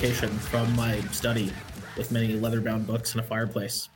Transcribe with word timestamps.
from 0.00 0.74
my 0.76 0.98
study 1.12 1.52
with 1.98 2.10
many 2.10 2.32
leather-bound 2.32 2.86
books 2.86 3.12
and 3.12 3.20
a 3.20 3.22
fireplace. 3.22 3.90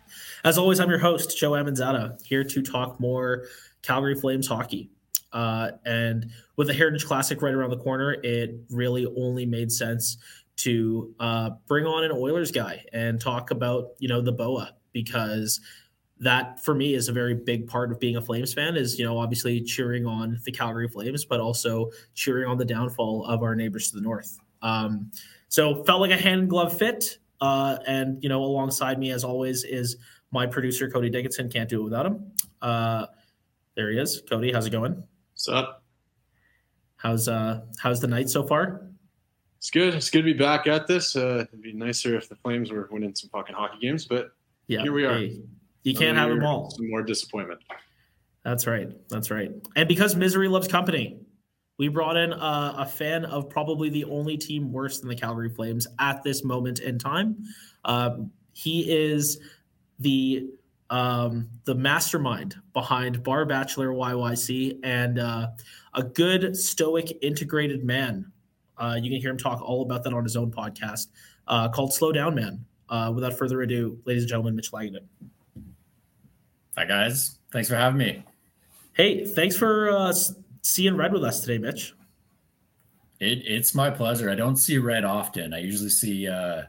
As 0.45 0.59
always, 0.59 0.79
I'm 0.79 0.91
your 0.91 0.99
host, 0.99 1.39
Joe 1.39 1.53
Amanzata, 1.53 2.23
here 2.23 2.45
to 2.45 2.61
talk 2.61 3.01
more 3.01 3.45
Calgary 3.81 4.15
Flames 4.15 4.47
hockey. 4.47 4.91
Uh, 5.33 5.71
and 5.87 6.31
with 6.57 6.67
the 6.67 6.75
Heritage 6.75 7.07
Classic 7.07 7.41
right 7.41 7.55
around 7.55 7.71
the 7.71 7.79
corner, 7.79 8.19
it 8.23 8.55
really 8.69 9.07
only 9.17 9.47
made 9.47 9.73
sense 9.73 10.19
to 10.57 11.15
uh, 11.21 11.51
bring 11.67 11.87
on 11.87 12.05
an 12.05 12.13
Oilers 12.13 12.53
guy 12.53 12.85
and 12.93 13.19
talk 13.19 13.51
about 13.51 13.93
you 13.99 14.09
know 14.09 14.21
the 14.21 14.33
Boa 14.33 14.75
because 14.93 15.59
that 16.21 16.63
for 16.63 16.75
me 16.75 16.93
is 16.93 17.09
a 17.09 17.13
very 17.15 17.35
big 17.35 17.67
part 17.67 17.91
of 17.91 17.99
being 17.99 18.17
a 18.17 18.21
Flames 18.21 18.53
fan 18.53 18.77
is 18.77 18.99
you 18.99 19.07
know 19.07 19.17
obviously 19.17 19.63
cheering 19.63 20.07
on 20.07 20.39
the 20.45 20.53
Calgary 20.53 20.87
Flames 20.87 21.25
but 21.25 21.41
also 21.41 21.91
cheering 22.13 22.47
on 22.47 22.59
the 22.59 22.65
downfall 22.65 23.25
of 23.25 23.43
our 23.43 23.57
neighbors 23.57 23.91
to 23.91 23.97
the 23.97 24.03
north. 24.03 24.39
Um, 24.65 25.13
so 25.49 25.85
felt 25.85 26.01
like 26.01 26.11
a 26.11 26.17
hand 26.17 26.41
in 26.43 26.49
glove 26.49 26.77
fit. 26.77 27.19
Uh, 27.41 27.77
and 27.87 28.23
you 28.23 28.29
know 28.29 28.43
alongside 28.43 28.99
me 28.99 29.11
as 29.11 29.23
always 29.23 29.65
is 29.65 29.97
my 30.33 30.47
producer 30.47 30.91
Cody 30.91 31.11
Dickinson. 31.11 31.49
Can't 31.51 31.69
do 31.69 31.81
it 31.81 31.85
without 31.85 32.07
him. 32.07 32.33
Uh, 32.63 33.07
there 33.77 33.91
he 33.91 33.99
is. 33.99 34.23
Cody, 34.29 34.51
how's 34.53 34.67
it 34.67 34.71
going? 34.71 35.05
What's 35.33 35.49
up? 35.49 35.83
How's 36.97 37.29
uh 37.29 37.61
how's 37.79 38.01
the 38.01 38.07
night 38.07 38.31
so 38.31 38.43
far? 38.47 38.87
It's 39.59 39.71
good. 39.71 39.95
It's 39.95 40.11
good 40.11 40.19
to 40.21 40.25
be 40.25 40.33
back 40.33 40.67
at 40.67 40.87
this. 40.87 41.17
Uh, 41.17 41.45
it'd 41.49 41.63
be 41.63 41.73
nicer 41.73 42.17
if 42.17 42.29
the 42.29 42.37
Flames 42.37 42.71
were 42.71 42.89
winning 42.91 43.15
some 43.15 43.31
fucking 43.31 43.55
hockey 43.55 43.79
games, 43.81 44.07
but 44.07 44.33
Yeah, 44.67 44.83
Here 44.83 44.93
we 44.93 45.05
are. 45.05 45.15
hey, 45.19 45.41
you 45.83 45.95
can't 45.95 46.17
have 46.17 46.29
them 46.31 46.45
all. 46.45 46.71
Some 46.71 46.89
more 46.91 47.03
disappointment. 47.03 47.61
That's 48.45 48.67
right. 48.67 48.89
That's 49.09 49.31
right. 49.31 49.51
And 49.77 49.89
because 49.89 50.17
misery 50.17 50.49
loves 50.49 50.69
company, 50.69 51.19
we 51.79 51.89
brought 51.89 52.17
in 52.17 52.33
a, 52.33 52.75
a 52.79 52.87
fan 52.87 53.25
of 53.25 53.49
probably 53.49 53.89
the 53.89 54.05
only 54.05 54.37
team 54.37 54.73
worse 54.73 55.01
than 55.01 55.09
the 55.09 55.17
Calgary 55.17 55.49
Flames 55.49 55.87
at 55.99 56.23
this 56.23 56.45
moment 56.45 56.81
in 56.81 56.99
time. 56.99 57.37
Um, 57.85 58.31
he 58.53 58.91
is 58.91 59.41
the 59.99 60.49
um, 60.91 61.49
the 61.65 61.75
mastermind 61.75 62.57
behind 62.73 63.23
Bar 63.23 63.47
Bachelor 63.47 63.89
YYC 63.89 64.79
and 64.85 65.19
uh, 65.19 65.49
a 65.95 66.03
good 66.03 66.57
stoic 66.57 67.19
integrated 67.23 67.83
man. 67.85 68.31
Uh, 68.77 68.97
you 69.01 69.11
can 69.11 69.21
hear 69.21 69.31
him 69.31 69.39
talk 69.39 69.61
all 69.63 69.83
about 69.83 70.05
that 70.05 70.13
on 70.13 70.23
his 70.23 70.37
own 70.37 70.51
podcast 70.51 71.09
uh, 71.49 71.69
called 71.69 71.93
Slow 71.93 72.13
Down 72.13 72.35
Man. 72.35 72.65
Uh, 72.91 73.11
without 73.15 73.33
further 73.33 73.63
ado, 73.63 73.99
ladies 74.05 74.25
and 74.25 74.29
gentlemen, 74.29 74.55
Mitch 74.55 74.73
Langdon. 74.73 75.09
Hi 76.77 76.85
guys, 76.85 77.39
thanks 77.51 77.69
for 77.69 77.77
having 77.77 77.99
me. 77.99 78.23
Hey, 78.93 79.25
thanks 79.25 79.57
for 79.57 79.91
uh, 79.91 80.13
seeing 80.65 80.97
red 80.97 81.13
with 81.13 81.23
us 81.23 81.41
today, 81.41 81.59
Mitch. 81.59 81.95
It, 83.21 83.43
it's 83.47 83.75
my 83.75 83.91
pleasure. 83.91 84.31
I 84.31 84.35
don't 84.35 84.57
see 84.57 84.79
red 84.79 85.05
often. 85.05 85.55
I 85.55 85.61
usually 85.61 85.91
see, 85.91 86.27
uh, 86.27 86.63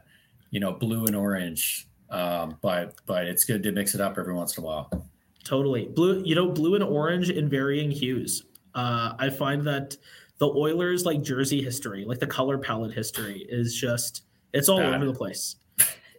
you 0.50 0.60
know, 0.60 0.72
blue 0.72 1.06
and 1.06 1.16
orange, 1.16 1.88
um, 2.10 2.56
but 2.62 2.94
but 3.06 3.26
it's 3.26 3.44
good 3.44 3.62
to 3.64 3.72
mix 3.72 3.94
it 3.94 4.00
up 4.00 4.16
every 4.16 4.34
once 4.34 4.56
in 4.56 4.62
a 4.62 4.66
while. 4.66 5.08
Totally. 5.44 5.86
Blue, 5.86 6.22
you 6.24 6.34
know, 6.34 6.48
blue 6.48 6.74
and 6.74 6.84
orange 6.84 7.30
in 7.30 7.48
varying 7.48 7.90
hues. 7.90 8.44
Uh, 8.74 9.14
I 9.18 9.30
find 9.30 9.66
that 9.66 9.96
the 10.38 10.48
Oilers 10.48 11.04
like 11.04 11.22
jersey 11.22 11.62
history, 11.62 12.04
like 12.04 12.20
the 12.20 12.26
color 12.26 12.58
palette 12.58 12.92
history 12.92 13.46
is 13.48 13.74
just 13.74 14.22
it's 14.52 14.68
all 14.68 14.78
Bad. 14.78 14.94
over 14.94 15.06
the 15.06 15.14
place. 15.14 15.56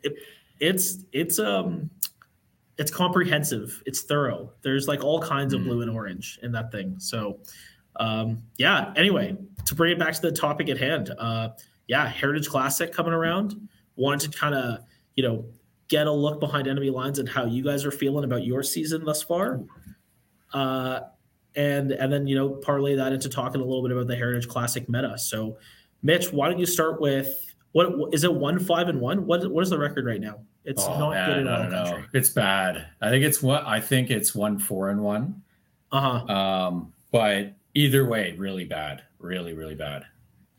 It, 0.04 0.14
it's 0.60 1.06
it's 1.12 1.40
um 1.40 1.90
it's 2.78 2.92
comprehensive. 2.92 3.82
It's 3.86 4.02
thorough. 4.02 4.52
There's 4.62 4.88
like 4.88 5.04
all 5.04 5.20
kinds 5.22 5.54
of 5.54 5.62
Mhm. 5.62 5.66
blue 5.66 5.82
and 5.82 5.92
orange 5.92 6.40
in 6.44 6.52
that 6.54 6.72
thing. 6.72 6.96
So 7.00 7.40
um 8.00 8.44
yeah, 8.58 8.94
anyway, 8.96 9.36
to 9.66 9.76
bring 9.76 9.92
it 9.92 10.00
back 10.00 10.14
to 10.14 10.22
the 10.22 10.32
topic 10.32 10.70
at 10.70 10.78
hand. 10.78 11.12
Uh 11.18 11.50
yeah, 11.88 12.08
Heritage 12.08 12.48
Classic 12.50 12.92
coming 12.92 13.14
around. 13.14 13.56
Wanted 13.96 14.32
to 14.32 14.38
kind 14.38 14.54
of, 14.54 14.80
you 15.16 15.24
know, 15.24 15.46
get 15.88 16.06
a 16.06 16.12
look 16.12 16.40
behind 16.40 16.68
enemy 16.68 16.90
lines 16.90 17.18
and 17.18 17.28
how 17.30 17.46
you 17.46 17.64
guys 17.64 17.86
are 17.86 17.92
feeling 17.92 18.26
about 18.26 18.46
your 18.46 18.62
season 18.62 19.06
thus 19.06 19.24
far. 19.24 19.62
Uh, 20.54 21.00
and 21.56 21.92
and 21.92 22.12
then 22.14 22.28
you 22.28 22.36
know 22.36 22.50
parlay 22.50 22.96
that 22.96 23.14
into 23.14 23.30
talking 23.30 23.62
a 23.62 23.64
little 23.64 23.82
bit 23.82 23.92
about 23.92 24.08
the 24.08 24.16
Heritage 24.16 24.48
Classic 24.48 24.88
meta. 24.88 25.18
So, 25.18 25.58
Mitch, 26.04 26.32
why 26.32 26.50
don't 26.50 26.60
you 26.60 26.66
start 26.66 27.02
with 27.02 27.56
what 27.72 28.14
is 28.14 28.24
it? 28.24 28.34
One 28.34 28.60
five 28.60 28.90
and 28.90 29.00
one. 29.02 29.26
What 29.26 29.50
what 29.52 29.64
is 29.64 29.70
the 29.70 29.80
record 29.80 30.06
right 30.06 30.22
now? 30.22 30.42
It's 30.68 30.84
oh 30.84 31.00
not 31.00 31.12
man, 31.12 31.30
good 31.30 31.38
in 31.40 31.48
all 31.48 31.58
don't 31.64 31.72
know. 31.72 32.04
It's 32.14 32.30
bad. 32.30 32.88
I 33.00 33.10
think 33.10 33.24
it's 33.24 33.42
what 33.42 33.66
I 33.66 33.80
think 33.80 34.12
it's 34.12 34.36
one 34.36 34.60
four 34.60 34.90
and 34.90 35.02
one. 35.02 35.42
Uh 35.94 36.02
huh. 36.02 36.34
Um, 36.34 36.94
but 37.10 37.54
either 37.74 38.06
way, 38.06 38.36
really 38.38 38.66
bad. 38.66 39.04
Really, 39.18 39.54
really 39.54 39.76
bad. 39.76 40.04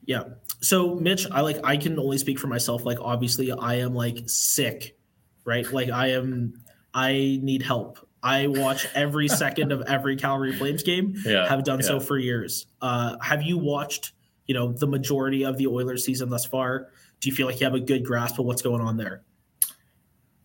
Yeah. 0.07 0.25
So, 0.63 0.95
Mitch, 0.95 1.27
I 1.31 1.43
like 1.43 1.59
I 1.63 1.77
can 1.77 1.99
only 1.99 2.17
speak 2.17 2.39
for 2.39 2.47
myself. 2.47 2.87
Like, 2.87 2.99
obviously, 3.03 3.53
I 3.53 3.75
am 3.81 3.95
like 3.95 4.21
sick, 4.25 4.97
right? 5.45 5.71
Like, 5.71 5.91
I 5.91 6.13
am. 6.13 6.55
I 6.95 7.39
need 7.43 7.61
help. 7.61 7.99
I 8.23 8.47
watch 8.47 8.87
every 8.95 9.29
second 9.43 9.73
of 9.73 9.83
every 9.83 10.17
Calgary 10.17 10.57
Flames 10.57 10.83
game. 10.83 11.17
Yeah. 11.23 11.47
have 11.47 11.65
done 11.65 11.83
so 11.83 12.01
for 12.01 12.17
years. 12.17 12.67
Uh, 12.81 13.19
have 13.21 13.43
you 13.43 13.59
watched, 13.59 14.13
you 14.47 14.55
know, 14.55 14.73
the 14.73 14.87
majority 14.87 15.45
of 15.45 15.59
the 15.59 15.67
Oilers 15.67 16.07
season 16.07 16.31
thus 16.31 16.47
far? 16.47 16.89
Do 17.21 17.29
you 17.29 17.37
feel 17.37 17.47
like 17.47 17.61
you 17.61 17.67
have 17.67 17.75
a 17.75 17.81
good 17.81 18.07
grasp 18.07 18.39
of 18.39 18.47
what's 18.47 18.63
going 18.63 18.81
on 18.81 18.97
there? 18.97 19.23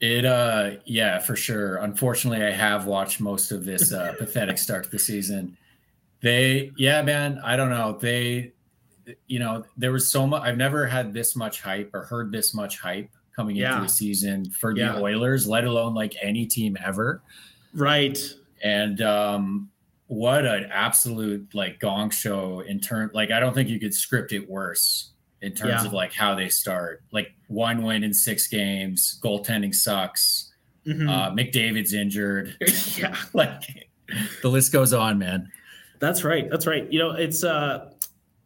It 0.05 0.25
uh 0.25 0.71
yeah, 0.83 1.19
for 1.19 1.37
sure. 1.37 1.77
Unfortunately, 1.77 2.45
I 2.45 2.51
have 2.51 2.85
watched 2.87 3.21
most 3.21 3.53
of 3.53 3.63
this 3.63 3.93
uh 3.93 4.13
pathetic 4.19 4.57
start 4.57 4.83
to 4.83 4.89
the 4.89 4.99
season. 4.99 5.55
They 6.21 6.71
yeah, 6.75 7.01
man, 7.03 7.39
I 7.41 7.55
don't 7.55 7.69
know. 7.69 7.97
They 8.01 8.51
you 9.27 9.39
know, 9.39 9.63
there 9.77 9.93
was 9.93 10.11
so 10.11 10.27
much 10.27 10.41
I've 10.43 10.57
never 10.57 10.85
had 10.85 11.13
this 11.13 11.37
much 11.37 11.61
hype 11.61 11.89
or 11.93 12.01
heard 12.03 12.33
this 12.33 12.53
much 12.53 12.79
hype 12.79 13.11
coming 13.33 13.55
Yeah. 13.55 13.75
into 13.75 13.83
the 13.83 13.89
season 13.93 14.49
for 14.49 14.73
the 14.75 14.93
Oilers, 14.97 15.47
let 15.47 15.63
alone 15.63 15.93
like 15.93 16.17
any 16.21 16.47
team 16.47 16.75
ever. 16.85 17.21
Right. 17.73 18.19
And 18.61 19.01
um 19.01 19.69
what 20.07 20.45
an 20.45 20.65
absolute 20.69 21.55
like 21.55 21.79
gong 21.79 22.09
show 22.09 22.59
in 22.59 22.81
turn 22.81 23.09
like 23.13 23.31
I 23.31 23.39
don't 23.39 23.53
think 23.53 23.69
you 23.69 23.79
could 23.79 23.93
script 23.93 24.33
it 24.33 24.49
worse 24.49 25.11
in 25.43 25.53
terms 25.53 25.81
Yeah. 25.83 25.85
of 25.87 25.93
like 25.93 26.13
how 26.13 26.33
they 26.35 26.49
start. 26.49 27.03
Like 27.11 27.33
one 27.47 27.83
win 27.83 28.03
in 28.03 28.13
six 28.13 28.47
games, 28.47 29.19
goaltending 29.23 29.73
sucks. 29.75 30.51
Mhm. 30.87 31.09
Uh, 31.09 31.31
McDavid's 31.31 31.93
injured. 31.93 32.55
yeah, 32.97 33.15
like 33.33 33.87
the 34.41 34.49
list 34.49 34.71
goes 34.71 34.93
on, 34.93 35.17
man. 35.19 35.49
that's 35.99 36.23
right. 36.23 36.49
That's 36.49 36.67
right. 36.67 36.91
You 36.91 36.99
know, 36.99 37.11
it's 37.11 37.43
uh, 37.43 37.91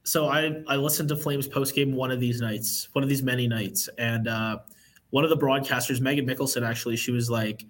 so 0.03 0.27
I 0.27 0.61
I 0.67 0.75
listened 0.75 1.09
to 1.09 1.15
Flames 1.15 1.47
post 1.47 1.73
game 1.75 1.93
one 1.93 2.11
of 2.11 2.19
these 2.19 2.39
nights, 2.41 2.89
one 2.93 3.03
of 3.03 3.09
these 3.09 3.23
many 3.23 3.47
nights, 3.47 3.89
and 3.97 4.27
uh, 4.27 4.59
one 5.09 5.23
of 5.23 5.29
the 5.31 5.37
broadcasters, 5.37 5.99
Megan 5.99 6.27
Mickelson, 6.27 6.67
actually, 6.67 6.95
she 6.97 7.11
was 7.11 7.29
like, 7.29 7.65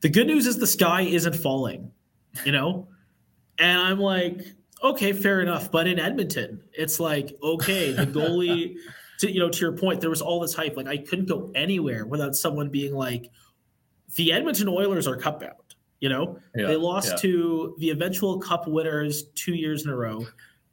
"The 0.00 0.08
good 0.08 0.26
news 0.26 0.46
is 0.46 0.56
the 0.58 0.66
sky 0.66 1.02
isn't 1.02 1.34
falling," 1.36 1.90
you 2.46 2.52
know, 2.52 2.88
and 3.58 3.78
I'm 3.78 4.00
like, 4.00 4.46
okay, 4.82 5.12
fair 5.12 5.40
enough. 5.40 5.70
But 5.70 5.86
in 5.86 5.98
Edmonton, 5.98 6.62
it's 6.72 7.00
like, 7.00 7.36
okay, 7.42 7.92
the 7.92 8.06
goalie, 8.06 8.76
to, 9.20 9.30
you 9.30 9.40
know, 9.40 9.48
to 9.48 9.60
your 9.60 9.72
point, 9.72 10.00
there 10.00 10.10
was 10.10 10.22
all 10.22 10.40
this 10.40 10.54
hype. 10.54 10.76
Like 10.76 10.86
I 10.86 10.98
couldn't 10.98 11.26
go 11.26 11.50
anywhere 11.54 12.06
without 12.06 12.36
someone 12.36 12.68
being 12.68 12.94
like, 12.94 13.30
the 14.16 14.32
Edmonton 14.32 14.68
Oilers 14.68 15.06
are 15.06 15.16
cup 15.16 15.40
bound. 15.40 15.52
You 16.00 16.10
know, 16.10 16.38
Yeah, 16.54 16.66
they 16.66 16.76
lost 16.76 17.12
yeah. 17.12 17.16
to 17.22 17.74
the 17.78 17.90
eventual 17.90 18.38
cup 18.38 18.68
winners 18.68 19.24
two 19.34 19.54
years 19.54 19.84
in 19.84 19.90
a 19.90 19.96
row. 19.96 20.26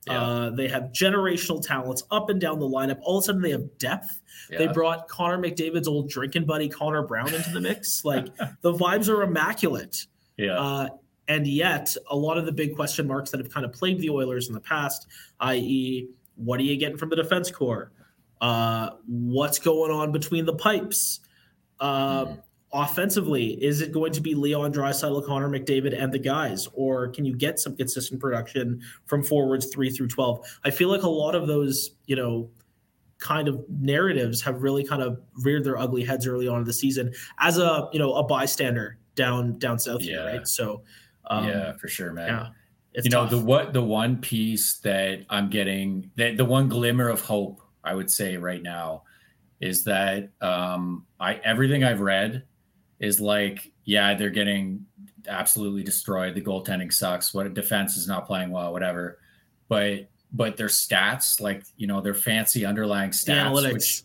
Yeah. 0.06 0.22
Uh, 0.22 0.50
they 0.50 0.68
have 0.68 0.92
generational 0.92 1.66
talents 1.66 2.04
up 2.12 2.30
and 2.30 2.42
down 2.42 2.60
the 2.60 2.68
lineup. 2.68 3.00
All 3.04 3.20
of 3.20 3.24
a 3.24 3.26
sudden, 3.26 3.42
they 3.42 3.52
have 3.52 3.78
depth. 3.78 4.22
They 4.50 4.68
brought 4.68 5.08
Connor 5.08 5.38
McDavid's 5.38 5.88
old 5.88 6.10
drinking 6.10 6.46
buddy, 6.46 6.68
Connor 6.68 7.04
Brown, 7.04 7.34
into 7.34 7.52
the 7.52 7.62
mix. 7.62 8.04
Like 8.04 8.26
the 8.62 8.74
vibes 8.74 9.08
are 9.08 9.24
immaculate. 9.24 10.06
yeah. 10.36 10.60
Uh, 10.60 10.90
and 11.28 11.48
yet, 11.48 11.96
a 12.10 12.16
lot 12.16 12.38
of 12.38 12.46
the 12.46 12.52
big 12.52 12.75
question 12.75 13.08
marks 13.08 13.31
that 13.31 13.40
have 13.40 13.50
kind 13.54 13.66
of 13.66 13.72
plagued 13.72 14.02
the 14.02 14.10
Oilers 14.10 14.48
in 14.48 14.54
the 14.54 14.60
past, 14.62 15.08
i.e., 15.42 16.08
what 16.36 16.60
are 16.60 16.64
you 16.64 16.75
getting 16.78 16.98
from 16.98 17.10
the 17.10 17.16
defense 17.16 17.52
core? 17.52 17.92
Uh, 18.42 18.92
what's 19.08 19.60
going 19.60 19.92
on 19.92 20.12
between 20.12 20.46
the 20.46 20.56
pipes? 20.56 21.20
Uh, 21.80 22.25
Mhm. 22.25 22.44
Offensively, 22.75 23.64
is 23.64 23.81
it 23.81 23.92
going 23.92 24.12
to 24.14 24.20
be 24.20 24.34
Leon 24.34 24.74
Draisaitl, 24.74 25.24
Connor 25.28 25.48
McDavid, 25.48 25.96
and 25.96 26.12
the 26.12 26.18
guys, 26.18 26.68
or 26.74 27.10
can 27.10 27.24
you 27.24 27.36
get 27.36 27.60
some 27.60 27.76
consistent 27.76 28.19
production 28.19 28.81
from 29.06 29.22
forwards 29.24 29.68
three 29.68 29.92
through 29.92 30.08
twelve? 30.08 30.44
I 30.66 30.72
feel 30.72 30.90
like 30.90 31.04
a 31.04 31.08
lot 31.10 31.36
of 31.36 31.46
those, 31.46 31.92
you 32.08 32.16
know, 32.16 32.50
kind 33.19 33.48
of 33.48 33.64
narratives 33.69 34.42
have 34.42 34.64
really 34.64 34.84
kind 34.84 35.04
of 35.04 35.22
reared 35.44 35.64
their 35.64 35.78
ugly 35.78 36.04
heads 36.04 36.26
early 36.26 36.48
on 36.48 36.62
in 36.62 36.64
the 36.66 36.74
season 36.74 37.14
as 37.38 37.60
a 37.60 37.90
you 37.94 38.00
know 38.00 38.16
a 38.16 38.24
bystander 38.24 38.98
down 39.14 39.60
down 39.60 39.78
south 39.78 40.02
here, 40.02 40.26
right? 40.26 40.48
So 40.48 40.81
um, 41.28 41.48
yeah, 41.48 41.74
for 41.74 41.88
sure, 41.88 42.14
man. 42.14 42.28
yeah, 42.28 42.48
it's 42.94 43.06
you 43.06 43.12
know 43.12 43.22
tough. 43.22 43.31
the 43.31 43.40
what 43.40 43.74
the 43.74 43.84
one 43.84 44.18
piece 44.18 44.80
that 44.80 45.25
I'm 45.30 45.50
getting 45.50 46.12
that 46.16 46.38
the 46.38 46.46
one 46.46 46.68
glimmer 46.70 47.10
of 47.10 47.22
hope 47.22 47.62
I 47.84 47.96
would 47.96 48.10
say 48.12 48.38
right 48.38 48.62
now 48.62 49.04
is 49.60 49.84
that 49.86 50.30
um 50.42 51.06
I 51.20 51.36
everything 51.36 51.84
I've 51.84 52.02
read 52.02 52.44
is 53.00 53.20
like 53.20 53.72
yeah 53.86 54.14
they're 54.14 54.30
getting 54.30 54.86
absolutely 55.28 55.84
destroyed 55.84 56.36
the 56.36 56.42
goaltending 56.42 56.92
sucks 56.92 57.34
what 57.34 57.54
defense 57.54 57.96
is 57.96 58.08
not 58.08 58.28
playing 58.28 58.52
well 58.52 58.74
whatever 58.74 59.19
but 59.69 60.10
but 60.34 60.58
their 60.58 60.68
stats, 60.68 61.40
like 61.40 61.64
you 61.78 61.88
know, 61.88 62.02
their 62.02 62.16
fancy 62.16 62.66
underlying 62.66 63.12
stats, 63.12 63.26
The 63.26 63.31
analytics. 63.34 63.74
which 63.74 64.04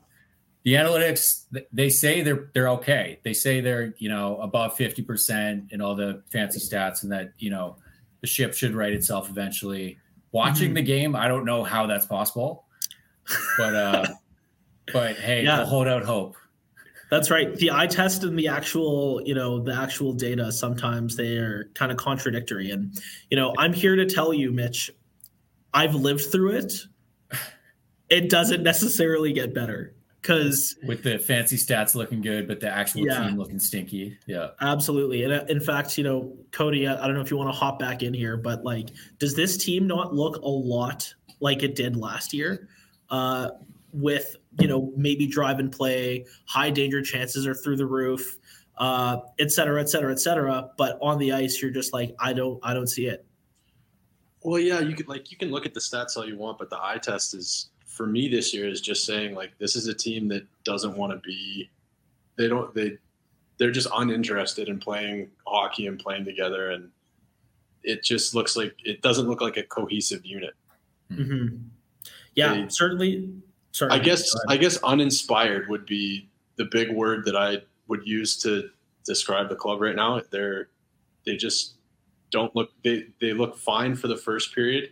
the 0.64 0.75
analytics 0.75 1.44
they 1.72 1.88
say 1.88 2.22
they're 2.22 2.50
they're 2.55 2.69
okay. 2.70 3.20
They 3.22 3.32
say 3.32 3.60
they're 3.60 3.94
you 3.99 4.08
know 4.08 4.37
above 4.38 4.76
fifty 4.76 5.02
percent 5.02 5.69
and 5.72 5.81
all 5.82 5.94
the 5.94 6.22
fancy 6.31 6.60
stats, 6.60 7.02
and 7.02 7.12
that 7.12 7.32
you 7.38 7.50
know 7.50 7.76
the 8.20 8.26
ship 8.26 8.55
should 8.55 8.75
right 8.75 8.93
itself 8.93 9.31
eventually. 9.31 9.99
Watching 10.32 10.72
Mhm. 10.72 10.75
the 10.75 10.82
game, 10.82 11.16
I 11.16 11.26
don't 11.28 11.44
know 11.46 11.64
how 11.64 11.87
that's 11.87 12.05
possible, 12.06 12.66
but 13.56 13.75
uh, 13.75 14.06
but 14.93 15.16
hey, 15.16 15.44
Yeah. 15.44 15.58
we'll 15.58 15.66
hold 15.66 15.88
out 15.88 16.05
hope. 16.05 16.37
That's 17.11 17.31
right. 17.31 17.54
The 17.56 17.70
eye 17.70 17.87
test 17.87 18.22
and 18.25 18.38
the 18.38 18.49
actual, 18.49 19.22
you 19.25 19.34
know, 19.34 19.58
the 19.61 19.72
actual 19.75 20.12
data 20.12 20.52
sometimes 20.52 21.16
they 21.16 21.38
are 21.38 21.70
kind 21.75 21.90
of 21.90 21.96
contradictory. 21.96 22.70
And, 22.70 23.00
you 23.31 23.37
know, 23.38 23.54
I'm 23.56 23.72
here 23.72 23.96
to 23.96 24.04
tell 24.04 24.34
you, 24.34 24.52
Mitch, 24.52 24.90
I've 25.72 25.94
lived 25.94 26.26
through 26.31 26.50
it. 26.58 26.75
It 28.11 28.28
doesn't 28.28 28.62
necessarily 28.62 29.32
get 29.32 29.54
better 29.54 29.94
because 30.20 30.76
With 30.87 31.03
the 31.03 31.19
fancy 31.19 31.56
stats 31.56 31.94
looking 31.94 32.20
good, 32.20 32.47
but 32.49 32.61
the 32.61 32.69
actual 32.69 33.06
Yeah. 33.06 33.29
team 33.29 33.38
looking 33.38 33.59
stinky. 33.61 34.19
Yeah. 34.26 34.49
absolutely. 34.61 35.23
And 35.25 35.32
uh, 35.32 35.44
in 35.49 35.61
fact, 35.61 35.97
you 35.97 36.05
know, 36.05 36.37
Cody, 36.50 36.87
I 36.87 37.03
I 37.03 37.06
don't 37.06 37.15
know 37.15 37.20
if 37.23 37.31
you 37.31 37.37
want 37.37 37.53
to 37.53 37.59
hop 37.59 37.79
back 37.79 38.03
in 38.03 38.12
here, 38.15 38.37
but 38.37 38.65
like, 38.65 38.91
does 39.19 39.35
this 39.35 39.56
team 39.56 39.87
not 39.87 40.15
look 40.15 40.37
a 40.37 40.49
lot 40.49 41.12
like 41.41 41.62
it 41.62 41.75
did 41.75 41.97
last 41.97 42.32
year? 42.35 42.69
Uh, 43.11 43.50
with 43.93 44.37
you 44.61 44.69
know 44.69 44.93
maybe 44.97 45.26
drive 45.26 45.59
and 45.61 45.73
play, 45.73 46.26
high 46.47 46.71
danger 46.71 47.00
chances 47.00 47.47
are 47.47 47.55
through 47.55 47.76
the 47.76 47.87
roof, 47.87 48.38
uh, 48.76 49.19
et 49.38 49.50
cetera, 49.50 49.81
et 49.81 49.88
cetera, 49.88 50.12
et 50.12 50.21
cetera. 50.21 50.71
But 50.76 50.99
on 51.00 51.19
the 51.19 51.32
ice, 51.32 51.62
you're 51.62 51.71
just 51.71 51.93
like, 51.94 52.14
I 52.21 52.32
don't, 52.35 52.59
I 52.62 52.75
don't 52.75 52.87
see 52.88 53.06
it. 53.06 53.25
Well, 54.43 54.59
yeah, 54.61 54.81
you 54.81 54.94
could 54.94 55.09
like 55.09 55.31
you 55.31 55.37
can 55.38 55.50
look 55.50 55.64
at 55.64 55.75
the 55.75 55.81
stats 55.81 56.17
all 56.17 56.26
you 56.29 56.37
want, 56.37 56.59
but 56.59 56.69
the 56.71 56.79
eye 56.79 56.99
test 56.99 57.35
is 57.35 57.71
for 57.99 58.06
me 58.06 58.29
this 58.29 58.55
year 58.55 58.69
is 58.69 58.81
just 58.81 59.05
saying 59.05 59.35
like 59.35 59.50
this 59.59 59.75
is 59.75 59.89
a 59.89 59.93
team 59.95 60.29
that 60.29 60.47
doesn't 60.65 60.97
want 60.97 61.12
to 61.12 61.19
be. 61.19 61.69
They 62.37 62.49
don't. 62.49 62.73
They 62.73 62.97
they're 63.59 63.73
just 63.73 63.89
uninterested 63.93 64.69
in 64.69 64.79
playing 64.79 65.29
hockey 65.47 65.89
and 65.89 65.99
playing 65.99 66.25
together, 66.25 66.71
and 66.71 66.91
it 67.83 68.05
just 68.05 68.37
looks 68.37 68.56
like 68.56 68.75
it 68.85 69.03
doesn't 69.03 69.27
look 69.29 69.41
like 69.41 69.56
a 69.56 69.65
cohesive 69.65 70.25
unit. 70.25 70.55
Mm-hmm. 71.11 71.56
Yeah, 72.37 72.55
They- 72.55 72.69
certainly. 72.69 73.31
Sorry, 73.73 73.91
I 73.93 73.99
guess 73.99 74.35
I 74.49 74.56
guess 74.56 74.79
uninspired 74.83 75.69
would 75.69 75.85
be 75.85 76.31
the 76.56 76.65
big 76.71 76.91
word 76.95 77.25
that 77.27 77.37
I 77.37 77.59
would 77.89 78.06
use 78.06 78.37
to 78.39 78.71
describe 79.05 79.49
the 79.49 79.56
club 79.56 79.81
right 79.81 79.95
now. 79.95 80.21
They're 80.31 80.69
they 81.27 81.37
just 81.37 81.75
don't 82.31 82.55
look 82.56 82.71
they 82.83 83.09
they 83.21 83.33
look 83.33 83.59
fine 83.59 83.95
for 83.95 84.09
the 84.09 84.17
first 84.17 84.55
period 84.55 84.91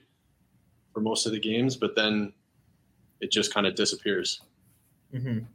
for 0.93 1.00
most 1.00 1.25
of 1.26 1.32
the 1.32 1.41
games, 1.41 1.76
but 1.76 1.94
then 1.97 2.32
it 3.20 3.30
just 3.30 3.52
kind 3.52 3.66
of 3.66 3.74
disappears. 3.74 4.40
Mhm. 5.14 5.46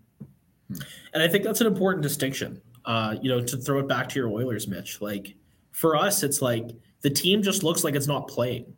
And 1.14 1.22
I 1.22 1.28
think 1.28 1.44
that's 1.44 1.62
an 1.62 1.68
important 1.68 2.04
distinction. 2.04 2.62
Uh, 2.86 3.16
you 3.22 3.30
know, 3.30 3.42
to 3.42 3.58
throw 3.58 3.80
it 3.80 3.88
back 3.88 4.10
to 4.10 4.20
your 4.20 4.30
Oilers, 4.30 4.68
Mitch. 4.68 5.02
Like 5.02 5.36
for 5.72 5.96
us, 5.96 6.24
it's 6.24 6.42
like 6.42 6.72
the 7.02 7.10
team 7.10 7.44
just 7.44 7.64
looks 7.64 7.84
like 7.84 7.96
it's 7.96 8.08
not 8.08 8.28
playing 8.28 8.74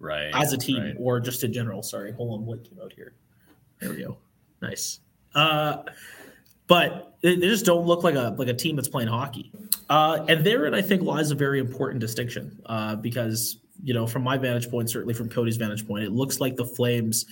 Right. 0.00 0.30
as 0.34 0.52
a 0.52 0.58
team 0.58 0.82
right. 0.82 0.94
or 0.98 1.18
just 1.20 1.42
in 1.44 1.52
general. 1.52 1.82
Sorry, 1.82 2.12
hold 2.12 2.40
on, 2.40 2.46
what 2.46 2.64
came 2.64 2.78
out 2.82 2.92
here? 2.92 3.14
There 3.80 3.90
we 3.90 3.96
go. 3.96 4.18
Nice. 4.60 5.00
Uh, 5.34 5.82
but 6.66 7.16
they, 7.22 7.36
they 7.36 7.48
just 7.48 7.64
don't 7.64 7.86
look 7.86 8.02
like 8.02 8.14
a 8.14 8.34
like 8.36 8.48
a 8.48 8.54
team 8.54 8.76
that's 8.76 8.88
playing 8.88 9.08
hockey. 9.08 9.50
Uh, 9.88 10.24
and 10.28 10.44
therein, 10.44 10.74
I 10.74 10.82
think 10.82 11.02
lies 11.02 11.30
a 11.30 11.34
very 11.34 11.58
important 11.60 12.00
distinction 12.00 12.60
uh, 12.66 12.96
because 12.96 13.58
you 13.82 13.94
know, 13.94 14.06
from 14.06 14.22
my 14.22 14.36
vantage 14.36 14.68
point, 14.70 14.90
certainly 14.90 15.14
from 15.14 15.28
Cody's 15.28 15.56
vantage 15.56 15.86
point, 15.86 16.04
it 16.04 16.10
looks 16.10 16.40
like 16.40 16.56
the 16.56 16.64
Flames 16.64 17.24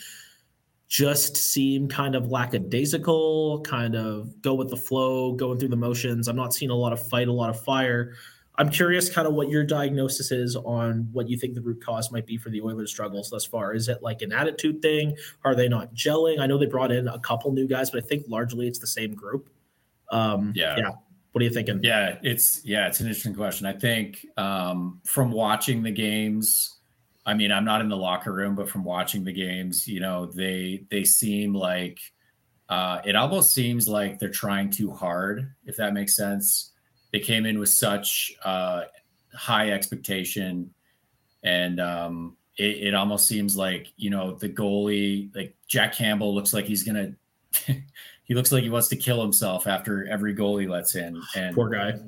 just 0.89 1.37
seem 1.37 1.89
kind 1.89 2.15
of 2.15 2.31
lackadaisical, 2.31 3.61
kind 3.63 3.97
of 3.97 4.41
go 4.41 4.55
with 4.55 4.71
the 4.71 4.77
flow, 4.77 5.33
going 5.33 5.59
through 5.59 5.69
the 5.69 5.77
motions. 5.77 6.29
I'm 6.29 6.37
not 6.37 6.55
seeing 6.55 6.71
a 6.71 6.75
lot 6.75 6.93
of 6.93 7.09
fight, 7.09 7.29
a 7.29 7.33
lot 7.33 7.51
of 7.51 7.61
fire. 7.61 8.15
I'm 8.59 8.71
curious 8.71 9.13
kind 9.13 9.29
of 9.29 9.35
what 9.35 9.51
your 9.51 9.65
diagnosis 9.65 10.31
is 10.31 10.57
on 10.57 11.09
what 11.13 11.29
you 11.29 11.37
think 11.37 11.55
the 11.55 11.61
root 11.61 11.85
cause 11.85 12.11
might 12.11 12.27
be 12.27 12.39
for 12.39 12.49
the 12.49 12.63
Oilers' 12.63 12.91
struggles 12.91 13.31
thus 13.31 13.45
far. 13.45 13.75
Is 13.75 13.89
it 13.89 14.03
like 14.03 14.23
an 14.23 14.33
attitude 14.33 14.81
thing? 14.81 15.17
Are 15.45 15.55
they 15.55 15.69
not 15.69 15.93
gelling? 15.95 16.41
I 16.41 16.47
know 16.47 16.57
they 16.57 16.67
brought 16.67 16.91
in 16.91 17.09
a 17.09 17.19
couple 17.19 17.53
new 17.53 17.67
guys, 17.67 17.91
but 17.91 18.03
I 18.03 18.07
think 18.07 18.25
largely 18.29 18.67
it's 18.67 18.79
the 18.79 18.87
same 18.87 19.15
group. 19.15 19.51
Um, 20.11 20.53
Yeah. 20.55 20.77
Yeah. 20.79 20.91
What 21.33 21.43
are 21.43 21.45
you 21.45 21.51
thinking? 21.51 21.81
Yeah, 21.83 22.17
it's 22.23 22.63
yeah, 22.65 22.87
it's 22.87 23.01
an 23.01 23.09
interesting 23.09 23.35
question. 23.35 23.67
I 23.67 23.75
think 23.75 24.25
um, 24.39 25.03
from 25.05 25.31
watching 25.31 25.83
the 25.83 25.91
games, 25.91 26.76
I 27.27 27.35
mean, 27.35 27.51
I'm 27.51 27.65
not 27.65 27.81
in 27.81 27.89
the 27.89 27.97
locker 27.97 28.33
room, 28.33 28.55
but 28.55 28.71
from 28.71 28.85
watching 28.85 29.25
the 29.25 29.33
games, 29.33 29.89
you 29.89 29.99
know, 29.99 30.27
they 30.27 30.85
they 30.91 31.03
seem 31.03 31.53
like 31.53 31.99
uh, 32.69 33.01
it 33.05 33.17
almost 33.17 33.53
seems 33.53 33.89
like 33.89 34.19
they're 34.19 34.29
trying 34.29 34.71
too 34.71 34.93
hard, 34.93 35.53
if 35.65 35.77
that 35.77 35.93
makes 35.93 36.15
sense. 36.15 36.73
They 37.13 37.19
came 37.19 37.45
in 37.45 37.59
with 37.59 37.69
such 37.69 38.33
uh, 38.45 38.83
high 39.35 39.71
expectation, 39.71 40.73
and 41.43 41.81
um, 41.81 42.37
it, 42.59 42.89
it 42.89 42.95
almost 42.95 43.27
seems 43.27 43.57
like 43.57 43.93
you 43.97 44.11
know 44.11 44.37
the 44.37 44.49
goalie, 44.49 45.35
like 45.35 45.57
Jack 45.67 45.95
Campbell, 45.95 46.33
looks 46.35 46.55
like 46.55 46.65
he's 46.65 46.85
gonna. 46.85 47.13
he 48.25 48.35
looks 48.35 48.53
like 48.53 48.63
he 48.63 48.71
wants 48.71 48.89
to 48.89 48.97
kill 48.97 49.21
himself 49.21 49.67
after 49.67 50.07
every 50.09 50.33
goal 50.33 50.59
he 50.59 50.69
lets 50.69 50.95
in, 50.95 51.21
and 51.35 51.57
Poor 51.57 51.71
guy. 51.71 51.99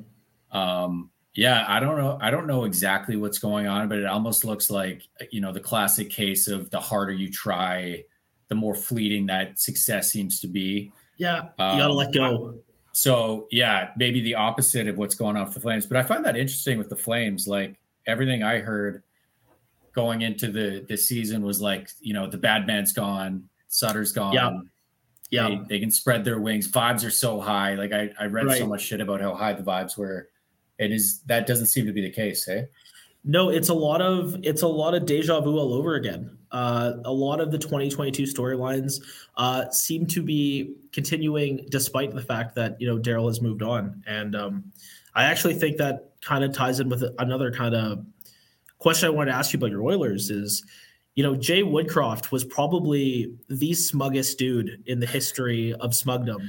um, 0.52 1.10
yeah, 1.38 1.64
I 1.68 1.78
don't 1.78 1.96
know. 1.96 2.18
I 2.20 2.32
don't 2.32 2.48
know 2.48 2.64
exactly 2.64 3.14
what's 3.14 3.38
going 3.38 3.68
on, 3.68 3.88
but 3.88 3.98
it 3.98 4.06
almost 4.06 4.44
looks 4.44 4.70
like 4.70 5.04
you 5.30 5.40
know 5.40 5.52
the 5.52 5.60
classic 5.60 6.10
case 6.10 6.48
of 6.48 6.68
the 6.70 6.80
harder 6.80 7.12
you 7.12 7.30
try, 7.30 8.02
the 8.48 8.56
more 8.56 8.74
fleeting 8.74 9.26
that 9.26 9.56
success 9.56 10.10
seems 10.10 10.40
to 10.40 10.48
be. 10.48 10.90
Yeah. 11.16 11.42
You 11.42 11.50
got 11.56 11.76
to 11.76 11.84
Um, 11.84 11.90
let 11.92 12.12
go. 12.12 12.58
So 12.90 13.46
yeah, 13.52 13.90
maybe 13.96 14.20
the 14.20 14.34
opposite 14.34 14.88
of 14.88 14.98
what's 14.98 15.14
going 15.14 15.36
on 15.36 15.44
with 15.44 15.54
the 15.54 15.60
Flames. 15.60 15.86
But 15.86 15.98
I 15.98 16.02
find 16.02 16.24
that 16.24 16.36
interesting 16.36 16.76
with 16.76 16.88
the 16.88 16.96
Flames. 16.96 17.46
Like 17.46 17.78
everything 18.08 18.42
I 18.42 18.58
heard 18.58 19.04
going 19.92 20.22
into 20.22 20.50
the 20.50 20.84
the 20.88 20.96
season 20.96 21.42
was 21.42 21.60
like, 21.60 21.88
you 22.00 22.14
know, 22.14 22.26
the 22.26 22.38
bad 22.38 22.66
man's 22.66 22.92
gone, 22.92 23.48
Sutter's 23.68 24.10
gone. 24.10 24.32
Yeah. 24.32 24.58
Yeah. 25.30 25.48
They, 25.50 25.60
they 25.68 25.78
can 25.78 25.92
spread 25.92 26.24
their 26.24 26.40
wings. 26.40 26.66
Vibes 26.66 27.06
are 27.06 27.10
so 27.10 27.38
high. 27.38 27.74
Like 27.74 27.92
I, 27.92 28.10
I 28.18 28.26
read 28.26 28.50
so 28.56 28.66
much 28.66 28.80
shit 28.80 29.00
about 29.00 29.20
how 29.20 29.36
high 29.36 29.52
the 29.52 29.62
vibes 29.62 29.96
were. 29.96 30.30
It 30.78 30.92
is 30.92 31.20
that 31.26 31.46
doesn't 31.46 31.66
seem 31.66 31.86
to 31.86 31.92
be 31.92 32.02
the 32.02 32.10
case, 32.10 32.44
hey? 32.44 32.66
No, 33.24 33.50
it's 33.50 33.68
a 33.68 33.74
lot 33.74 34.00
of 34.00 34.36
it's 34.42 34.62
a 34.62 34.68
lot 34.68 34.94
of 34.94 35.04
deja 35.04 35.40
vu 35.40 35.58
all 35.58 35.74
over 35.74 35.96
again. 35.96 36.38
Uh, 36.50 36.94
a 37.04 37.12
lot 37.12 37.40
of 37.40 37.50
the 37.50 37.58
2022 37.58 38.22
storylines 38.22 39.02
uh, 39.36 39.70
seem 39.70 40.06
to 40.06 40.22
be 40.22 40.76
continuing, 40.92 41.66
despite 41.68 42.14
the 42.14 42.22
fact 42.22 42.54
that 42.54 42.80
you 42.80 42.86
know 42.86 42.98
Daryl 42.98 43.26
has 43.26 43.42
moved 43.42 43.62
on. 43.62 44.02
And 44.06 44.34
um, 44.34 44.72
I 45.14 45.24
actually 45.24 45.54
think 45.54 45.76
that 45.78 46.12
kind 46.22 46.44
of 46.44 46.52
ties 46.52 46.80
in 46.80 46.88
with 46.88 47.04
another 47.18 47.52
kind 47.52 47.74
of 47.74 48.04
question 48.78 49.08
I 49.08 49.10
wanted 49.10 49.32
to 49.32 49.36
ask 49.36 49.52
you 49.52 49.58
about 49.58 49.70
your 49.70 49.82
Oilers. 49.82 50.30
Is 50.30 50.64
you 51.16 51.22
know 51.22 51.34
Jay 51.34 51.62
Woodcroft 51.62 52.30
was 52.30 52.44
probably 52.44 53.34
the 53.48 53.74
smuggest 53.74 54.38
dude 54.38 54.82
in 54.86 55.00
the 55.00 55.06
history 55.06 55.74
of 55.74 55.90
smugdom. 55.90 56.48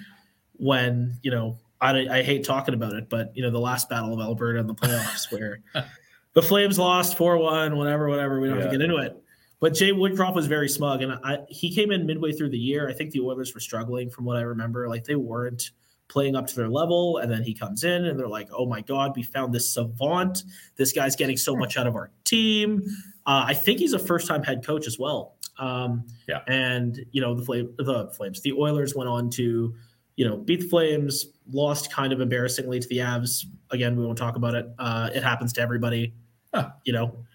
When 0.53 1.17
you 1.24 1.31
know 1.31 1.57
I, 1.81 2.19
I 2.19 2.24
hate 2.24 2.43
talking 2.43 2.74
about 2.74 2.93
it, 2.93 3.09
but 3.09 3.31
you 3.36 3.43
know 3.43 3.51
the 3.51 3.59
last 3.59 3.89
battle 3.89 4.13
of 4.13 4.19
Alberta 4.19 4.59
in 4.59 4.67
the 4.67 4.75
playoffs 4.75 5.31
where 5.31 5.59
the 6.33 6.41
Flames 6.41 6.77
lost 6.77 7.17
4 7.17 7.38
1, 7.38 7.77
whatever, 7.77 8.09
whatever. 8.09 8.39
We 8.39 8.48
don't 8.48 8.57
have 8.59 8.71
to 8.71 8.77
get 8.77 8.83
into 8.83 8.98
it. 8.98 9.21
But 9.59 9.74
Jay 9.74 9.91
Woodcroft 9.91 10.36
was 10.36 10.48
very 10.48 10.69
smug. 10.69 11.01
And 11.01 11.13
I, 11.24 11.39
he 11.50 11.74
came 11.74 11.91
in 11.91 12.05
midway 12.05 12.31
through 12.31 12.50
the 12.50 12.57
year. 12.57 12.89
I 12.89 12.93
think 12.93 13.12
the 13.12 13.19
Oilers 13.19 13.53
were 13.53 13.59
struggling 13.59 14.09
from 14.09 14.25
what 14.25 14.38
I 14.38 14.41
remember. 14.41 14.88
Like 14.88 15.03
they 15.03 15.15
weren't 15.15 15.71
playing 16.07 16.36
up 16.36 16.48
to 16.48 16.55
their 16.55 16.69
level. 16.69 17.17
And 17.17 17.31
then 17.31 17.43
he 17.43 17.53
comes 17.53 17.83
in 17.83 18.05
and 18.05 18.19
they're 18.19 18.27
like, 18.27 18.50
oh 18.51 18.65
my 18.65 18.81
God, 18.81 19.15
we 19.15 19.24
found 19.24 19.53
this 19.53 19.74
savant. 19.74 20.43
This 20.75 20.91
guy's 20.91 21.15
getting 21.15 21.38
so 21.38 21.55
much 21.55 21.77
out 21.77 21.88
of 21.88 21.95
our 21.95 22.12
team. 22.24 22.83
Uh, 23.25 23.45
I 23.48 23.53
think 23.53 23.79
he's 23.79 23.93
a 23.93 24.00
first 24.00 24.27
time 24.27 24.43
head 24.43 24.65
coach 24.65 24.88
as 24.88 24.98
well. 24.98 25.36
Um, 25.59 26.05
Yeah. 26.27 26.39
And, 26.48 27.05
you 27.12 27.21
know, 27.21 27.36
the, 27.36 27.43
Flame, 27.43 27.74
the 27.77 28.09
Flames, 28.15 28.41
the 28.41 28.53
Oilers 28.53 28.95
went 28.95 29.09
on 29.09 29.29
to, 29.31 29.75
you 30.15 30.27
know, 30.27 30.38
beat 30.38 30.62
the 30.62 30.67
Flames, 30.67 31.25
lost 31.51 31.91
kind 31.91 32.13
of 32.13 32.21
embarrassingly 32.21 32.79
to 32.79 32.87
the 32.87 32.97
Avs. 32.99 33.45
Again, 33.71 33.95
we 33.95 34.05
won't 34.05 34.17
talk 34.17 34.35
about 34.35 34.55
it. 34.55 34.67
Uh, 34.79 35.09
it 35.13 35.23
happens 35.23 35.53
to 35.53 35.61
everybody. 35.61 36.13
Huh. 36.53 36.69
You 36.85 36.93
know, 36.93 37.25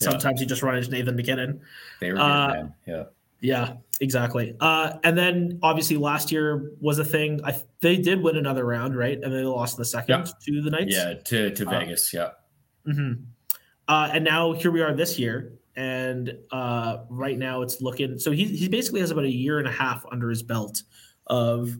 Yeah. 0.00 0.10
sometimes 0.10 0.40
you 0.40 0.46
just 0.46 0.62
run 0.62 0.76
into 0.76 0.90
Nathan 0.90 1.16
MacKinnon. 1.16 1.60
They 2.00 2.10
were 2.10 2.18
good, 2.18 2.22
Uh, 2.22 2.48
man. 2.54 2.74
Yeah. 2.86 3.04
Yeah, 3.42 3.72
exactly. 4.00 4.54
Uh, 4.60 4.98
and 5.02 5.16
then 5.16 5.58
obviously 5.62 5.96
last 5.96 6.30
year 6.30 6.72
was 6.80 6.98
a 6.98 7.04
thing. 7.04 7.40
I, 7.42 7.58
they 7.80 7.96
did 7.96 8.22
win 8.22 8.36
another 8.36 8.64
round, 8.66 8.94
right? 8.96 9.18
And 9.22 9.32
they 9.32 9.42
lost 9.44 9.78
the 9.78 9.84
second 9.84 10.26
Yeah. 10.26 10.32
to 10.44 10.62
the 10.62 10.70
Knights. 10.70 10.94
Yeah, 10.94 11.14
to, 11.14 11.50
to 11.50 11.66
Uh, 11.66 11.70
Vegas. 11.70 12.12
Yeah. 12.12 12.30
hmm 12.84 13.12
Uh, 13.88 14.10
and 14.12 14.24
now 14.24 14.52
here 14.52 14.70
we 14.70 14.82
are 14.82 14.94
this 14.94 15.18
year, 15.18 15.54
and 15.74 16.36
uh, 16.52 16.98
right 17.08 17.36
now 17.38 17.62
it's 17.62 17.80
looking. 17.80 18.18
So 18.18 18.30
he 18.30 18.44
he 18.44 18.68
basically 18.68 19.00
has 19.00 19.10
about 19.10 19.24
a 19.24 19.30
year 19.32 19.58
and 19.58 19.66
a 19.66 19.72
half 19.72 20.04
under 20.12 20.28
his 20.30 20.42
belt 20.44 20.82
of, 21.26 21.76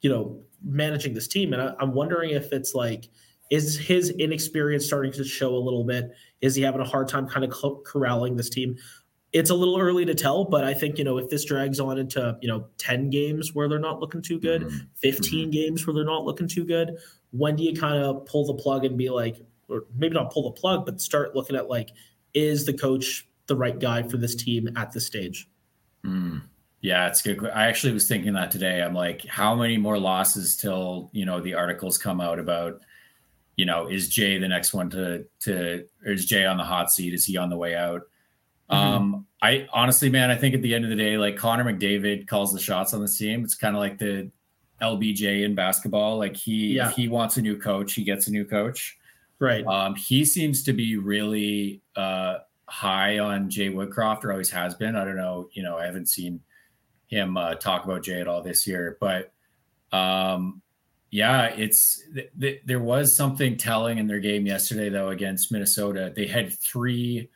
you 0.00 0.10
know, 0.10 0.42
managing 0.66 1.14
this 1.14 1.28
team, 1.28 1.52
and 1.52 1.62
I, 1.62 1.74
I'm 1.80 1.94
wondering 1.94 2.30
if 2.30 2.52
it's 2.52 2.74
like, 2.74 3.08
is 3.50 3.78
his 3.78 4.10
inexperience 4.10 4.84
starting 4.84 5.12
to 5.12 5.24
show 5.24 5.54
a 5.54 5.58
little 5.62 5.84
bit? 5.84 6.10
Is 6.40 6.56
he 6.56 6.62
having 6.62 6.80
a 6.80 6.84
hard 6.84 7.08
time 7.08 7.28
kind 7.28 7.44
of 7.44 7.50
co- 7.52 7.82
corralling 7.86 8.36
this 8.36 8.50
team? 8.50 8.76
it's 9.32 9.50
a 9.50 9.54
little 9.54 9.78
early 9.78 10.04
to 10.04 10.14
tell, 10.14 10.44
but 10.44 10.64
I 10.64 10.72
think, 10.72 10.96
you 10.96 11.04
know, 11.04 11.18
if 11.18 11.28
this 11.28 11.44
drags 11.44 11.78
on 11.78 11.98
into, 11.98 12.38
you 12.40 12.48
know, 12.48 12.68
10 12.78 13.10
games 13.10 13.54
where 13.54 13.68
they're 13.68 13.78
not 13.78 14.00
looking 14.00 14.22
too 14.22 14.38
good, 14.40 14.62
Mhm. 14.62 14.86
15 14.94 15.40
Mm-hmm. 15.42 15.50
games 15.50 15.86
where 15.86 15.92
they're 15.92 16.04
not 16.04 16.24
looking 16.24 16.48
too 16.48 16.64
good, 16.64 16.96
when 17.32 17.54
do 17.56 17.64
you 17.64 17.74
kind 17.74 18.02
of 18.02 18.24
pull 18.24 18.46
the 18.46 18.54
plug 18.54 18.86
and 18.86 18.96
be 18.96 19.10
like, 19.10 19.44
or 19.68 19.84
maybe 19.94 20.14
not 20.14 20.32
pull 20.32 20.44
the 20.44 20.52
plug, 20.58 20.86
but 20.86 21.02
start 21.02 21.34
looking 21.36 21.54
at 21.54 21.68
like, 21.68 21.90
is 22.32 22.64
the 22.64 22.72
coach 22.72 23.28
the 23.46 23.56
right 23.56 23.78
guy 23.78 24.02
for 24.04 24.16
this 24.16 24.34
team 24.34 24.70
at 24.74 24.92
this 24.92 25.04
stage? 25.04 25.50
Mm. 26.02 26.40
Yeah, 26.86 27.08
it's 27.08 27.20
good. 27.20 27.44
I 27.50 27.66
actually 27.66 27.92
was 27.94 28.06
thinking 28.06 28.32
that 28.34 28.52
today. 28.52 28.80
I'm 28.80 28.94
like, 28.94 29.26
how 29.26 29.56
many 29.56 29.76
more 29.76 29.98
losses 29.98 30.56
till 30.56 31.10
you 31.12 31.24
know 31.26 31.40
the 31.40 31.54
articles 31.54 31.98
come 31.98 32.20
out 32.20 32.38
about, 32.38 32.80
you 33.56 33.64
know, 33.66 33.88
is 33.88 34.08
Jay 34.08 34.38
the 34.38 34.46
next 34.46 34.72
one 34.72 34.88
to 34.90 35.24
to 35.40 35.84
or 36.04 36.12
is 36.12 36.26
Jay 36.26 36.44
on 36.46 36.56
the 36.58 36.62
hot 36.62 36.92
seat? 36.92 37.12
Is 37.12 37.24
he 37.24 37.36
on 37.36 37.50
the 37.50 37.56
way 37.56 37.74
out? 37.74 38.02
Mhm. 38.70 38.76
Um, 38.76 39.26
I 39.42 39.66
honestly, 39.72 40.08
man, 40.10 40.30
I 40.30 40.36
think 40.36 40.54
at 40.54 40.62
the 40.62 40.76
end 40.76 40.84
of 40.84 40.90
the 40.90 40.96
day, 40.96 41.18
like 41.18 41.36
Connor 41.36 41.64
McDavid 41.64 42.28
calls 42.28 42.52
the 42.52 42.60
shots 42.60 42.94
on 42.94 43.00
the 43.00 43.08
team. 43.08 43.42
It's 43.42 43.56
kind 43.56 43.74
of 43.74 43.80
like 43.80 43.98
the 43.98 44.30
LBJ 44.80 45.42
in 45.42 45.56
basketball. 45.56 46.18
Like 46.18 46.36
he, 46.36 46.74
Yeah. 46.76 46.88
if 46.90 46.94
he 46.94 47.08
wants 47.08 47.36
a 47.36 47.42
new 47.42 47.58
coach, 47.58 47.94
he 47.94 48.04
gets 48.04 48.28
a 48.28 48.30
new 48.30 48.44
coach. 48.44 48.96
Right. 49.40 49.66
Um, 49.66 49.96
he 49.96 50.24
seems 50.24 50.62
to 50.62 50.72
be 50.72 50.96
really 50.96 51.80
uh, 51.96 52.38
high 52.68 53.18
on 53.18 53.50
Jay 53.50 53.70
Woodcroft, 53.70 54.22
or 54.24 54.30
always 54.30 54.50
has 54.50 54.76
been. 54.76 54.94
I 54.94 55.04
don't 55.04 55.16
know. 55.16 55.48
You 55.52 55.64
know, 55.64 55.78
I 55.78 55.84
haven't 55.86 56.06
seen 56.06 56.40
him 57.06 57.36
uh, 57.36 57.54
talk 57.54 57.84
about 57.84 58.02
Jay 58.02 58.20
at 58.20 58.28
all 58.28 58.42
this 58.42 58.66
year, 58.66 58.96
but 59.00 59.32
um, 59.92 60.60
yeah, 61.10 61.46
it's 61.46 62.02
th- 62.14 62.30
th- 62.40 62.62
there 62.64 62.80
was 62.80 63.14
something 63.14 63.56
telling 63.56 63.98
in 63.98 64.06
their 64.06 64.18
game 64.20 64.44
yesterday 64.46 64.88
though 64.88 65.10
against 65.10 65.52
Minnesota. 65.52 66.12
They 66.14 66.26
had 66.26 66.52
three 66.58 67.30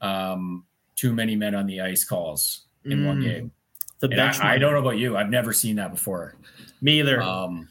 um, 0.00 0.64
too 0.96 1.12
many 1.12 1.36
men 1.36 1.54
on 1.54 1.66
the 1.66 1.80
ice 1.80 2.04
calls 2.04 2.62
in 2.84 3.04
one 3.06 3.20
Mm. 3.20 3.24
game. 3.24 3.52
The 4.00 4.08
bench. 4.08 4.40
I, 4.40 4.54
I 4.54 4.58
don't 4.58 4.72
know 4.72 4.78
about 4.80 4.96
you. 4.96 5.18
I've 5.18 5.28
never 5.28 5.52
seen 5.52 5.76
that 5.76 5.92
before. 5.92 6.34
Me 6.80 7.00
either. 7.00 7.20
Um, 7.20 7.68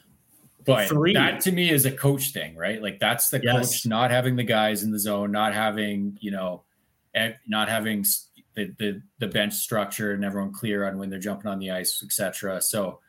but 0.66 0.88
Three. 0.88 1.14
that 1.16 1.42
to 1.42 1.52
me 1.52 1.72
is 1.72 1.86
a 1.88 1.92
coach 1.92 2.32
thing, 2.32 2.56
right? 2.56 2.80
Like 2.80 3.00
that's 3.00 3.30
the 3.30 3.42
Yes. 3.44 3.72
coach 3.72 3.86
not 3.88 4.12
having 4.12 4.36
the 4.36 4.44
guys 4.44 4.84
in 4.84 4.92
the 4.92 5.00
zone, 5.00 5.32
not 5.32 5.56
having 5.56 6.16
you 6.22 6.30
know, 6.30 6.62
eh, 7.16 7.32
not 7.48 7.68
having 7.68 8.06
the 8.56 8.74
the, 8.78 9.02
the 9.20 9.28
bench 9.28 9.54
structure 9.54 10.12
and 10.14 10.24
everyone 10.24 10.54
clear 10.54 10.88
on 10.88 10.98
when 10.98 11.10
they're 11.10 11.20
jumping 11.20 11.48
on 11.50 11.60
the 11.60 11.72
ice, 11.72 12.02
etc. 12.04 12.62
So 12.62 13.00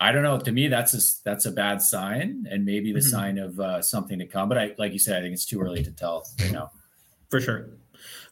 I 0.00 0.10
don't 0.12 0.22
know. 0.24 0.38
To 0.38 0.52
me, 0.52 0.68
that's 0.68 0.94
a 0.94 1.22
that's 1.24 1.46
a 1.46 1.52
bad 1.52 1.80
sign, 1.80 2.46
and 2.50 2.64
maybe 2.64 2.92
the 2.92 2.98
Mhm. 2.98 3.10
sign 3.10 3.38
of 3.38 3.60
uh, 3.60 3.80
something 3.82 4.18
to 4.18 4.26
come. 4.26 4.48
But 4.48 4.58
I, 4.58 4.74
like 4.78 4.92
you 4.92 4.98
said, 4.98 5.18
I 5.18 5.20
think 5.20 5.34
it's 5.34 5.46
too 5.46 5.60
early 5.60 5.82
to 5.84 5.92
tell 5.92 6.24
right 6.40 6.52
now. 6.52 6.70
For 7.30 7.40
sure. 7.40 7.70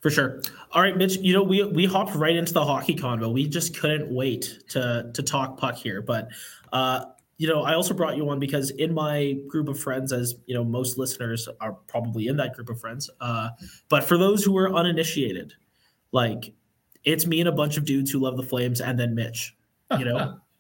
For 0.01 0.11
sure. 0.11 0.43
All 0.73 0.83
right, 0.83 0.97
Mitch, 0.97 1.17
you 1.19 1.33
know, 1.33 1.43
we 1.45 1.63
we 1.65 1.85
hopped 1.87 2.15
right 2.17 2.35
into 2.35 2.53
the 2.53 2.65
hockey 2.65 2.97
convo. 2.97 3.33
We 3.33 3.47
just 3.47 3.77
couldn't 3.79 4.11
wait 4.13 4.59
to 4.71 5.11
to 5.15 5.23
talk 5.23 5.59
puck 5.59 5.77
here. 5.77 6.03
But 6.03 6.29
uh, 6.73 7.05
you 7.39 7.47
know, 7.47 7.63
I 7.63 7.75
also 7.75 7.95
brought 7.95 8.17
you 8.17 8.29
on 8.31 8.41
because 8.41 8.71
in 8.71 8.93
my 8.93 9.37
group 9.47 9.69
of 9.69 9.79
friends, 9.79 10.13
as 10.13 10.35
you 10.47 10.55
know, 10.55 10.65
most 10.65 10.99
listeners 10.99 11.49
are 11.61 11.73
probably 11.87 12.27
in 12.27 12.37
that 12.39 12.55
group 12.55 12.69
of 12.69 12.81
friends. 12.81 13.09
Uh, 13.21 13.51
but 13.89 14.03
for 14.05 14.19
those 14.19 14.43
who 14.45 14.57
are 14.59 14.75
uninitiated, 14.75 15.55
like 16.13 16.53
it's 17.05 17.27
me 17.27 17.41
and 17.41 17.49
a 17.49 17.53
bunch 17.53 17.77
of 17.77 17.85
dudes 17.85 18.11
who 18.11 18.19
love 18.19 18.37
the 18.37 18.43
Flames 18.43 18.81
and 18.81 18.99
then 18.99 19.15
Mitch. 19.15 19.57
You 19.99 20.05
know? 20.05 20.39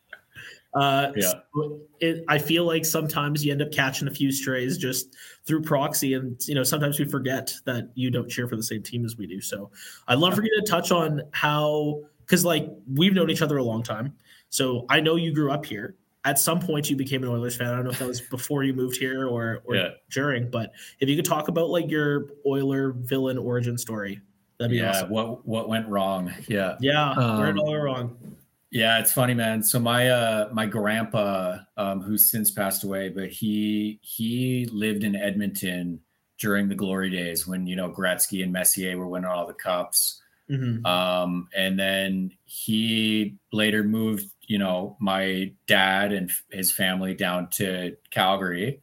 Uh, 0.73 1.11
Yeah. 1.17 1.33
so 1.53 1.81
it, 1.99 2.25
I 2.29 2.39
feel 2.39 2.65
like 2.65 2.85
sometimes 2.85 3.45
you 3.45 3.51
end 3.51 3.61
up 3.61 3.73
catching 3.73 4.07
a 4.07 4.11
few 4.11 4.31
strays 4.31 4.79
just 4.79 5.17
through 5.45 5.63
proxy, 5.63 6.15
and 6.15 6.41
you 6.47 6.55
know 6.55 6.63
sometimes 6.63 6.97
we 6.99 7.05
forget 7.07 7.53
that 7.65 7.91
you 7.97 8.09
don't 8.09 8.29
cheer 8.31 8.47
for 8.47 8.55
the 8.55 8.63
same 8.63 8.81
team 8.81 9.05
as 9.05 9.17
we 9.17 9.27
do. 9.27 9.41
So 9.41 9.73
I'd 10.07 10.21
love 10.21 10.35
for 10.37 10.45
you 10.45 10.61
to 10.61 10.63
touch 10.65 10.93
on 10.93 11.23
how, 11.33 12.03
because 12.21 12.45
like 12.45 12.69
we've 12.95 13.13
known 13.13 13.31
each 13.31 13.43
other 13.43 13.57
a 13.57 13.65
long 13.65 13.83
time, 13.83 14.15
so 14.49 14.87
I 14.89 15.01
know 15.01 15.17
you 15.17 15.35
grew 15.35 15.51
up 15.51 15.67
here. 15.67 15.97
At 16.25 16.39
some 16.39 16.61
point, 16.61 16.89
you 16.89 16.95
became 16.95 17.25
an 17.25 17.31
Oilers 17.31 17.57
fan. 17.57 17.67
I 17.67 17.75
don't 17.75 17.85
know 17.85 17.91
if 17.91 17.99
that 17.99 18.07
was 18.07 18.21
before 18.31 18.63
you 18.63 18.73
moved 18.73 18.97
here 18.97 19.27
or, 19.27 19.63
or 19.65 19.75
Yeah. 19.75 19.89
during, 20.13 20.51
but 20.51 20.71
if 21.01 21.09
you 21.09 21.17
could 21.17 21.25
talk 21.25 21.49
about 21.49 21.71
like 21.71 21.91
your 21.91 22.29
Oiler 22.47 22.93
villain 22.93 23.39
origin 23.39 23.77
story, 23.77 24.21
that'd 24.61 24.71
be 24.71 24.79
yeah. 24.79 24.91
awesome. 24.91 25.11
What 25.11 25.47
what 25.47 25.69
went 25.69 25.89
wrong? 25.89 26.33
Yeah. 26.49 26.79
Yeah, 26.79 27.19
where 27.33 27.47
Um, 27.47 27.55
did 27.55 27.59
all 27.59 27.73
go 27.73 27.75
wrong? 27.77 28.37
Yeah, 28.71 29.01
it's 29.01 29.13
funny, 29.13 29.35
man. 29.35 29.63
So 29.63 29.81
my 29.81 30.09
uh 30.09 30.49
my 30.53 30.67
grandpa, 30.67 31.59
um, 31.77 32.01
who's 32.03 32.31
since 32.31 32.51
passed 32.53 32.85
away, 32.85 33.09
but 33.09 33.31
he 33.31 33.99
he 34.03 34.67
lived 34.73 35.03
in 35.05 35.17
Edmonton 35.17 36.01
during 36.39 36.69
the 36.69 36.75
glory 36.77 37.11
days 37.11 37.47
when 37.47 37.67
you 37.67 37.77
know 37.77 37.91
Gretzky 37.91 38.43
and 38.45 38.53
Messier 38.53 38.97
were 38.97 39.09
winning 39.09 39.31
all 39.31 39.47
the 39.47 39.55
cups. 39.55 40.23
hmm 40.49 40.85
Um, 40.87 41.49
and 41.57 41.79
then 41.79 42.33
he 42.45 43.37
later 43.53 43.85
moved, 43.85 44.27
you 44.47 44.59
know, 44.59 44.97
my 45.01 45.53
dad 45.67 46.13
and 46.13 46.31
f- 46.31 46.45
his 46.53 46.73
family 46.73 47.15
down 47.15 47.51
to 47.51 47.97
Calgary. 48.11 48.81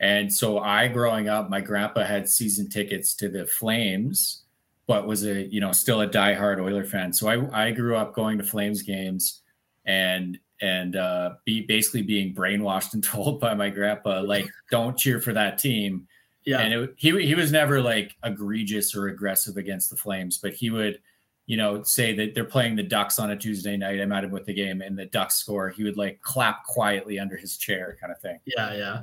And 0.00 0.32
so 0.32 0.58
I, 0.58 0.88
growing 0.88 1.28
up, 1.28 1.48
my 1.50 1.60
grandpa 1.60 2.04
had 2.04 2.28
season 2.28 2.68
tickets 2.70 3.14
to 3.16 3.28
the 3.28 3.46
Flames, 3.46 4.41
but 4.86 5.06
was 5.06 5.24
a, 5.24 5.42
you 5.42 5.60
know, 5.60 5.72
still 5.72 6.00
a 6.00 6.08
diehard 6.08 6.60
Oiler 6.60 6.84
fan. 6.84 7.12
So 7.12 7.28
I, 7.28 7.66
I 7.66 7.70
grew 7.70 7.96
up 7.96 8.14
going 8.14 8.38
to 8.38 8.44
Flames 8.44 8.82
games 8.82 9.42
and, 9.84 10.38
and 10.60 10.96
uh, 10.96 11.34
be 11.44 11.62
basically 11.62 12.02
being 12.02 12.34
brainwashed 12.34 12.92
and 12.94 13.02
told 13.02 13.40
by 13.40 13.54
my 13.54 13.70
grandpa, 13.70 14.22
like, 14.22 14.48
don't 14.70 14.96
cheer 14.96 15.20
for 15.20 15.32
that 15.32 15.58
team 15.58 16.06
Yeah, 16.44 16.58
and 16.58 16.74
it, 16.74 16.94
he 16.96 17.10
he 17.24 17.34
was 17.34 17.52
never 17.52 17.80
like 17.80 18.16
egregious 18.24 18.96
or 18.96 19.08
aggressive 19.08 19.56
against 19.56 19.90
the 19.90 19.96
Flames, 19.96 20.38
but 20.38 20.52
he 20.52 20.70
would, 20.70 21.00
you 21.46 21.56
know, 21.56 21.82
say 21.84 22.14
that 22.14 22.34
they're 22.34 22.44
playing 22.44 22.74
the 22.74 22.82
Ducks 22.82 23.18
on 23.18 23.30
a 23.30 23.36
Tuesday 23.36 23.76
night. 23.76 24.00
I'm 24.00 24.10
at 24.12 24.24
him 24.24 24.32
with 24.32 24.46
the 24.46 24.54
game, 24.54 24.82
and 24.82 24.98
the 24.98 25.06
Ducks 25.06 25.36
score. 25.36 25.70
He 25.70 25.84
would 25.84 25.96
like 25.96 26.20
clap 26.20 26.64
quietly 26.64 27.20
under 27.20 27.36
his 27.36 27.56
chair, 27.56 27.96
kind 28.00 28.12
of 28.12 28.20
thing. 28.20 28.40
yeah, 28.44 28.74
yeah. 28.74 29.02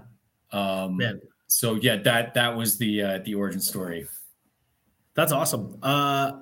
Um, 0.51 0.97
Man, 0.97 1.21
so 1.47 1.75
yeah, 1.75 1.95
that 1.97 2.33
that 2.33 2.55
was 2.55 2.77
the 2.77 3.01
uh, 3.01 3.19
the 3.19 3.35
origin 3.35 3.61
story. 3.61 4.05
That's 5.15 5.31
awesome. 5.31 5.77
Uh, 5.83 6.33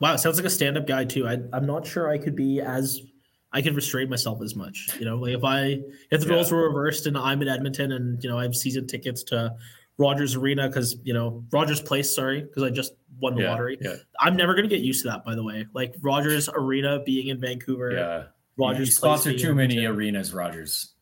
wow, 0.00 0.16
sounds 0.16 0.36
like 0.36 0.46
a 0.46 0.50
stand-up 0.50 0.86
guy 0.86 1.04
too. 1.04 1.26
I, 1.26 1.38
I'm 1.52 1.66
not 1.66 1.86
sure 1.86 2.08
I 2.10 2.18
could 2.18 2.36
be 2.36 2.60
as 2.60 3.00
I 3.52 3.62
could 3.62 3.74
restrain 3.74 4.10
myself 4.10 4.42
as 4.42 4.54
much. 4.54 4.90
You 4.98 5.06
know, 5.06 5.16
like 5.16 5.34
if 5.34 5.44
I 5.44 5.80
if 6.10 6.20
the 6.20 6.26
Yeah. 6.28 6.34
roles 6.34 6.52
were 6.52 6.66
reversed 6.68 7.06
and 7.06 7.16
I'm 7.16 7.40
in 7.42 7.48
Edmonton 7.48 7.92
and 7.92 8.22
you 8.22 8.28
know 8.28 8.38
I 8.38 8.42
have 8.42 8.54
season 8.54 8.86
tickets 8.86 9.22
to 9.24 9.54
Rogers 9.96 10.34
Arena 10.36 10.68
because 10.68 10.96
you 11.04 11.14
know 11.14 11.44
Rogers 11.50 11.80
Place, 11.80 12.14
sorry, 12.14 12.42
because 12.42 12.62
I 12.62 12.70
just 12.70 12.92
won 13.20 13.34
the 13.34 13.42
yeah, 13.42 13.50
lottery. 13.50 13.78
yeah, 13.80 13.94
I'm 14.20 14.36
never 14.36 14.54
gonna 14.54 14.68
get 14.68 14.80
used 14.80 15.02
to 15.04 15.08
that. 15.08 15.24
By 15.24 15.34
the 15.34 15.42
way, 15.42 15.66
like 15.72 15.94
Rogers 16.02 16.48
Arena 16.52 17.00
being 17.04 17.28
in 17.28 17.40
Vancouver, 17.40 17.92
yeah. 17.92 18.22
Rogers 18.58 18.88
you 18.88 18.92
sponsor 18.92 19.32
too 19.36 19.54
many 19.54 19.84
arenas, 19.86 20.34
Rogers. 20.34 20.92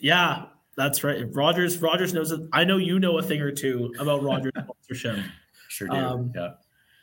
Yeah, 0.00 0.46
that's 0.76 1.04
right. 1.04 1.26
Rogers 1.34 1.76
Rogers 1.82 2.14
knows 2.14 2.32
it. 2.32 2.40
I 2.52 2.64
know 2.64 2.78
you 2.78 2.98
know 2.98 3.18
a 3.18 3.22
thing 3.22 3.40
or 3.42 3.52
two 3.52 3.92
about 4.00 4.22
Rogers 4.22 4.52
sponsorship. 4.58 5.18
Sure 5.80 5.88
do. 5.88 5.94
Um, 5.94 6.32
yeah. 6.34 6.50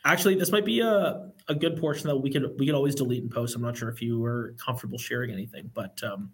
Actually, 0.06 0.36
this 0.36 0.52
might 0.52 0.66
be 0.66 0.82
a, 0.82 1.32
a 1.48 1.56
good 1.56 1.78
portion 1.80 2.08
that 2.08 2.16
we 2.16 2.32
could 2.32 2.58
we 2.60 2.68
could 2.68 2.76
always 2.76 2.94
delete 2.94 3.24
and 3.24 3.32
post. 3.32 3.56
I'm 3.56 3.62
not 3.64 3.76
sure 3.76 3.90
if 3.90 4.02
you 4.04 4.20
were 4.20 4.56
comfortable 4.64 5.00
sharing 5.00 5.32
anything, 5.32 5.72
but 5.74 6.02
um, 6.04 6.32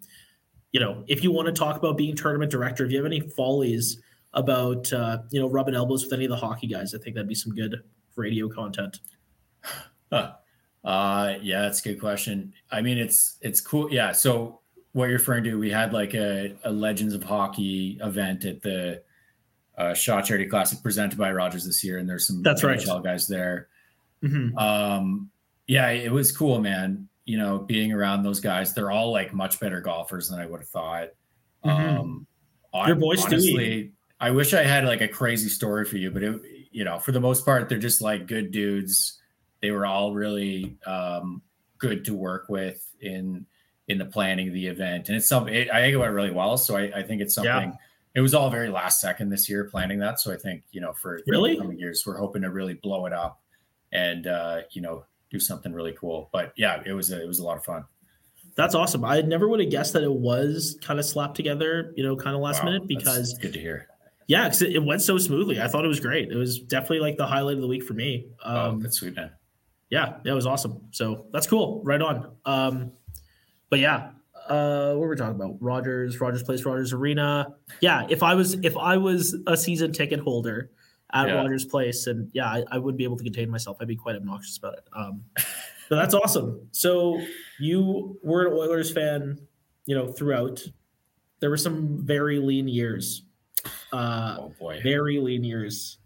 you 0.72 0.80
know, 0.80 1.04
if 1.06 1.24
you 1.24 1.32
want 1.32 1.46
to 1.46 1.52
talk 1.52 1.76
about 1.76 1.96
being 1.96 2.14
tournament 2.14 2.50
director, 2.50 2.84
if 2.84 2.90
you 2.90 2.98
have 2.98 3.06
any 3.06 3.20
follies 3.20 4.02
about 4.34 4.92
uh, 4.92 5.18
you 5.30 5.40
know 5.40 5.48
rubbing 5.48 5.74
elbows 5.74 6.04
with 6.04 6.12
any 6.12 6.26
of 6.26 6.30
the 6.30 6.36
hockey 6.36 6.66
guys, 6.66 6.94
I 6.94 6.98
think 6.98 7.16
that'd 7.16 7.28
be 7.28 7.34
some 7.34 7.54
good 7.54 7.82
radio 8.14 8.48
content. 8.48 9.00
Huh. 10.12 10.34
Uh, 10.84 11.36
yeah, 11.40 11.62
that's 11.62 11.80
a 11.80 11.88
good 11.88 11.98
question. 11.98 12.52
I 12.70 12.82
mean, 12.82 12.98
it's 12.98 13.38
it's 13.40 13.62
cool. 13.62 13.90
Yeah. 13.90 14.12
So 14.12 14.60
what 14.92 15.06
you're 15.06 15.14
referring 15.14 15.44
to, 15.44 15.58
we 15.58 15.70
had 15.70 15.94
like 15.94 16.14
a, 16.14 16.54
a 16.64 16.70
Legends 16.70 17.14
of 17.14 17.22
Hockey 17.24 17.98
event 18.02 18.44
at 18.44 18.60
the 18.60 19.02
uh, 19.76 19.94
Shaw 19.94 20.20
Charity 20.22 20.46
Classic 20.46 20.82
presented 20.82 21.18
by 21.18 21.32
Rogers 21.32 21.64
this 21.64 21.82
year, 21.84 21.98
and 21.98 22.08
there's 22.08 22.26
some 22.26 22.42
That's 22.42 22.62
right. 22.64 22.78
NHL 22.78 23.02
guys 23.02 23.26
there. 23.26 23.68
Mhm. 24.22 24.56
Um, 24.60 25.30
yeah, 25.66 25.88
it 25.90 26.12
was 26.12 26.30
cool, 26.36 26.60
man. 26.60 27.08
You 27.24 27.38
know, 27.38 27.58
being 27.58 27.92
around 27.92 28.22
those 28.22 28.40
guys, 28.40 28.74
they're 28.74 28.90
all 28.90 29.10
like 29.10 29.32
much 29.34 29.58
better 29.60 29.80
golfers 29.80 30.28
than 30.28 30.38
I 30.40 30.46
would 30.46 30.60
have 30.60 30.68
thought. 30.68 31.08
Mhm. 31.64 31.98
Um, 31.98 32.26
Your 32.86 32.96
boy 32.96 33.16
Stewie. 33.16 33.24
honestly, 33.26 33.92
I 34.20 34.30
wish 34.30 34.52
I 34.54 34.62
had 34.62 34.84
like 34.84 35.00
a 35.00 35.08
crazy 35.08 35.48
story 35.48 35.84
for 35.84 35.96
you, 35.96 36.10
but 36.10 36.22
it, 36.22 36.40
you 36.70 36.84
know, 36.84 36.98
for 36.98 37.12
the 37.12 37.20
most 37.20 37.44
part, 37.44 37.68
they're 37.68 37.78
just 37.78 38.00
like 38.02 38.26
good 38.26 38.50
dudes. 38.50 39.20
They 39.60 39.70
were 39.70 39.86
all 39.86 40.12
really 40.14 40.76
um, 40.86 41.40
good 41.78 42.04
to 42.06 42.14
work 42.14 42.48
with 42.48 42.86
in 43.00 43.46
in 43.88 43.98
the 43.98 44.04
planning 44.06 44.48
of 44.48 44.54
the 44.54 44.66
event, 44.66 45.08
and 45.08 45.16
it's 45.16 45.28
something 45.28 45.52
it, 45.54 45.70
I 45.70 45.80
think 45.82 45.94
it 45.94 45.98
went 45.98 46.12
really 46.12 46.30
well. 46.30 46.56
So 46.56 46.76
I, 46.76 46.90
I 46.96 47.02
think 47.02 47.20
it's 47.22 47.36
Yeah. 47.42 47.72
It 48.14 48.20
was 48.20 48.32
all 48.34 48.48
very 48.48 48.68
last 48.68 49.00
second 49.00 49.28
this 49.30 49.48
year 49.48 49.64
planning 49.64 49.98
that, 49.98 50.20
so 50.20 50.32
I 50.32 50.36
think 50.36 50.62
you 50.70 50.80
know 50.80 50.92
for 50.92 51.18
the 51.26 51.30
Really? 51.32 51.56
coming 51.56 51.78
years, 51.78 52.04
we're 52.06 52.16
hoping 52.16 52.42
to 52.42 52.50
really 52.50 52.74
blow 52.74 53.06
it 53.06 53.12
up 53.12 53.40
and 53.92 54.26
uh, 54.26 54.60
you 54.70 54.82
know 54.82 55.04
do 55.30 55.40
something 55.40 55.72
really 55.72 55.92
cool. 55.92 56.28
But 56.32 56.52
yeah, 56.56 56.80
it 56.86 56.92
was 56.92 57.10
a, 57.10 57.20
it 57.22 57.26
was 57.26 57.40
a 57.40 57.44
lot 57.44 57.56
of 57.56 57.64
fun. 57.64 57.84
That's 58.56 58.76
awesome. 58.76 59.04
I 59.04 59.20
never 59.22 59.48
would 59.48 59.58
have 59.58 59.70
guessed 59.70 59.92
that 59.94 60.04
it 60.04 60.12
was 60.12 60.78
kind 60.80 61.00
of 61.00 61.04
slapped 61.04 61.34
together, 61.34 61.92
you 61.96 62.04
know, 62.04 62.14
kind 62.14 62.36
of 62.36 62.40
last 62.42 62.62
Wow, 62.62 62.66
minute 62.70 62.86
because 62.86 63.34
good 63.34 63.52
to 63.52 63.58
hear. 63.58 63.88
yeah, 64.28 64.46
'cause 64.48 64.62
it, 64.62 64.74
it 64.76 64.84
went 64.84 65.02
so 65.02 65.18
smoothly. 65.18 65.60
I 65.60 65.66
thought 65.66 65.84
it 65.84 65.88
was 65.88 65.98
great. 65.98 66.30
It 66.30 66.36
was 66.36 66.60
definitely 66.60 67.00
like 67.00 67.16
the 67.16 67.26
highlight 67.26 67.56
of 67.56 67.62
the 67.62 67.66
week 67.66 67.82
for 67.82 67.94
me. 67.94 68.28
oh, 68.44 68.70
Um, 68.70 68.80
that's 68.80 68.98
sweet, 68.98 69.16
man. 69.16 69.32
yeah, 69.90 70.18
yeah, 70.24 70.30
it 70.32 70.34
was 70.36 70.46
awesome. 70.46 70.86
So 70.92 71.26
that's 71.32 71.48
cool. 71.48 71.82
Right 71.82 72.00
on. 72.00 72.30
Um, 72.44 72.92
but 73.70 73.80
yeah, 73.80 74.10
uh, 74.48 74.90
what 74.92 75.00
were 75.00 75.08
we 75.10 75.16
talking 75.16 75.36
about? 75.36 75.56
Rogers, 75.60 76.20
Rogers 76.20 76.42
Place, 76.42 76.64
Rogers 76.64 76.92
Arena. 76.92 77.54
Yeah, 77.80 78.06
if 78.08 78.22
I 78.22 78.34
was 78.34 78.54
if 78.64 78.76
I 78.76 78.96
was 78.96 79.36
a 79.46 79.56
season 79.56 79.92
ticket 79.92 80.20
holder 80.20 80.70
at 81.12 81.28
Yeah. 81.28 81.34
Rogers 81.34 81.64
Place, 81.64 82.06
and 82.06 82.30
yeah, 82.32 82.46
I, 82.46 82.64
I 82.70 82.78
would 82.78 82.96
be 82.96 83.04
able 83.04 83.16
to 83.16 83.24
contain 83.24 83.50
myself. 83.50 83.76
I'd 83.80 83.88
be 83.88 83.96
quite 83.96 84.16
obnoxious 84.16 84.56
about 84.58 84.74
it. 84.74 84.84
Um, 84.96 85.22
but 85.88 85.96
that's 85.96 86.14
awesome. 86.14 86.66
So 86.72 87.20
you 87.60 88.18
were 88.22 88.46
an 88.46 88.52
Oilers 88.52 88.90
fan, 88.92 89.38
you 89.86 89.94
know, 89.94 90.12
throughout. 90.12 90.62
There 91.40 91.50
were 91.50 91.56
some 91.58 92.04
very 92.04 92.38
lean 92.38 92.68
years. 92.68 93.22
Uh, 93.92 94.36
Oh 94.40 94.52
boy. 94.58 94.80
very 94.82 95.18
lean 95.18 95.44
years. 95.44 95.98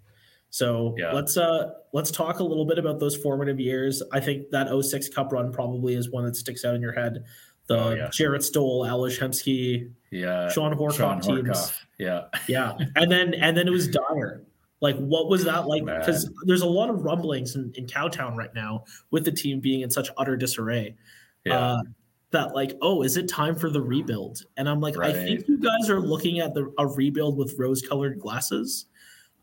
So 0.51 0.95
Yeah. 0.99 1.13
let's 1.13 1.37
uh 1.37 1.71
let's 1.93 2.11
talk 2.11 2.41
a 2.41 2.45
little 2.45 2.65
bit 2.65 2.79
about 2.79 2.99
those 3.01 3.17
formative 3.17 3.59
years. 3.61 4.03
I 4.13 4.21
think 4.21 4.51
that 4.51 4.69
06 4.85 5.09
Cup 5.11 5.33
run 5.33 5.53
probably 5.53 5.95
is 5.95 6.11
one 6.11 6.25
that 6.25 6.37
sticks 6.37 6.65
out 6.65 6.75
in 6.75 6.81
your 6.83 6.93
head. 6.93 7.25
The 7.69 7.79
Oh, 7.79 7.91
yeah. 7.95 8.09
Jarrett 8.11 8.43
Stoll, 8.43 8.87
Ales 8.87 9.19
Hemsky, 9.19 9.91
Yeah. 10.11 10.49
Shawn 10.51 10.75
Horcoff 10.75 10.97
Shawn 10.97 11.21
teams. 11.21 11.49
Horcoff. 11.49 11.79
Yeah. 11.99 12.25
Yeah. 12.49 12.77
and 12.97 13.11
then 13.13 13.35
and 13.35 13.57
then 13.57 13.69
it 13.69 13.71
was 13.71 13.89
dire. 13.89 14.43
Like 14.81 14.97
what 14.97 15.29
was 15.29 15.45
that 15.45 15.67
like? 15.67 15.85
Because 15.85 16.31
there's 16.47 16.63
a 16.63 16.67
lot 16.67 16.89
of 16.89 17.03
rumblings 17.05 17.57
in, 17.57 17.73
in 17.77 17.87
Cowtown 17.87 18.37
right 18.37 18.55
now 18.55 18.85
with 19.11 19.25
the 19.25 19.33
team 19.33 19.61
being 19.61 19.81
in 19.83 19.91
such 19.91 20.09
utter 20.17 20.37
disarray. 20.37 20.97
Yeah. 21.45 21.59
Uh, 21.59 21.83
that 22.31 22.55
like, 22.55 22.73
oh, 22.83 23.03
is 23.03 23.17
it 23.17 23.27
time 23.29 23.55
for 23.55 23.71
the 23.71 23.81
rebuild? 23.81 24.43
And 24.57 24.69
I'm 24.69 24.81
like, 24.81 24.99
I 24.99 25.13
think 25.13 25.49
you 25.49 25.59
guys 25.59 25.89
are 25.91 25.99
looking 26.01 26.41
at 26.41 26.53
the 26.55 26.73
a 26.79 26.87
rebuild 26.87 27.37
with 27.39 27.55
rose-colored 27.59 28.19
glasses. 28.21 28.85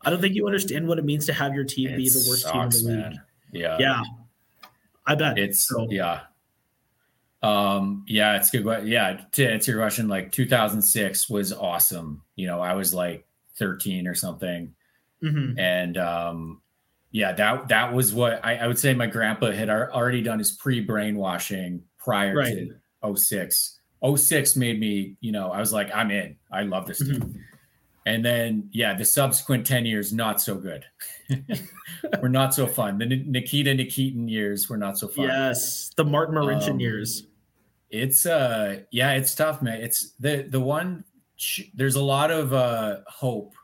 I 0.02 0.10
don't 0.10 0.20
think 0.20 0.34
you 0.36 0.46
understand 0.46 0.86
what 0.86 0.98
it 0.98 1.04
means 1.04 1.26
to 1.26 1.32
have 1.32 1.52
your 1.54 1.64
team 1.64 1.96
be 1.96 2.08
the 2.08 2.24
worst 2.28 2.42
sucks, 2.42 2.80
team 2.82 2.90
in 2.90 2.96
the 2.96 3.02
league. 3.02 3.12
man. 3.14 3.22
Yeah. 3.52 3.76
Yeah, 3.80 4.02
I 5.04 5.14
bet 5.16 5.36
It's 5.38 5.66
So- 5.66 5.88
yeah. 5.90 6.20
Um, 7.42 8.04
yeah, 8.08 8.36
it's 8.36 8.50
good. 8.50 8.86
Yeah, 8.88 9.20
to 9.32 9.46
answer 9.46 9.72
your 9.72 9.80
question, 9.80 10.08
like 10.08 10.32
2006 10.32 11.28
was 11.28 11.52
awesome. 11.52 12.22
You 12.34 12.46
know, 12.46 12.60
I 12.60 12.74
was 12.74 12.94
like 12.94 13.26
13 13.58 14.06
or 14.06 14.14
something, 14.14 14.74
Mhm. 15.22 15.58
and 15.58 15.96
um, 15.98 16.62
yeah, 17.10 17.32
that 17.32 17.68
that 17.68 17.92
was 17.92 18.12
what 18.12 18.44
I, 18.44 18.56
I 18.56 18.66
would 18.66 18.78
say. 18.78 18.94
My 18.94 19.06
grandpa 19.06 19.50
had 19.52 19.70
already 19.70 20.22
done 20.22 20.38
his 20.38 20.52
pre 20.52 20.80
brainwashing 20.80 21.82
prior 21.98 22.34
Right. 22.36 22.68
to 23.02 23.14
06. 23.16 23.80
06 24.16 24.56
made 24.56 24.78
me, 24.80 25.16
you 25.20 25.32
know, 25.32 25.50
I 25.50 25.58
was 25.60 25.72
like, 25.72 25.90
I'm 25.94 26.10
in. 26.10 26.36
I 26.50 26.62
love 26.62 26.86
this 26.86 27.02
Mm-hmm. 27.02 27.38
And 28.06 28.24
then, 28.24 28.68
yeah, 28.70 28.94
the 28.94 29.04
subsequent 29.04 29.66
10 29.66 29.84
years, 29.84 30.12
not 30.12 30.40
so 30.40 30.54
good. 30.54 30.84
we're 32.22 32.28
not 32.28 32.54
so 32.54 32.66
fun. 32.66 32.98
The 32.98 33.06
Ni- 33.06 33.24
Nikita 33.26 33.70
Nikitin 33.72 34.30
years 34.30 34.70
were 34.70 34.76
not 34.76 34.96
so 34.96 35.08
fun. 35.08 35.24
Yes, 35.26 35.90
the 35.96 36.04
Martin 36.04 36.36
Marincin 36.36 36.70
Um, 36.70 36.80
years. 36.80 37.26
It's 37.90 38.24
uh 38.26 38.80
yeah, 38.90 39.12
it's 39.12 39.34
tough, 39.34 39.60
man. 39.62 39.80
It's 39.80 40.12
the 40.20 40.46
the 40.48 40.60
one 40.60 41.04
sh- 41.36 41.64
there's 41.74 41.94
a 41.96 42.02
lot 42.02 42.30
of 42.30 42.52
uh 42.52 42.98
hope, 43.08 43.54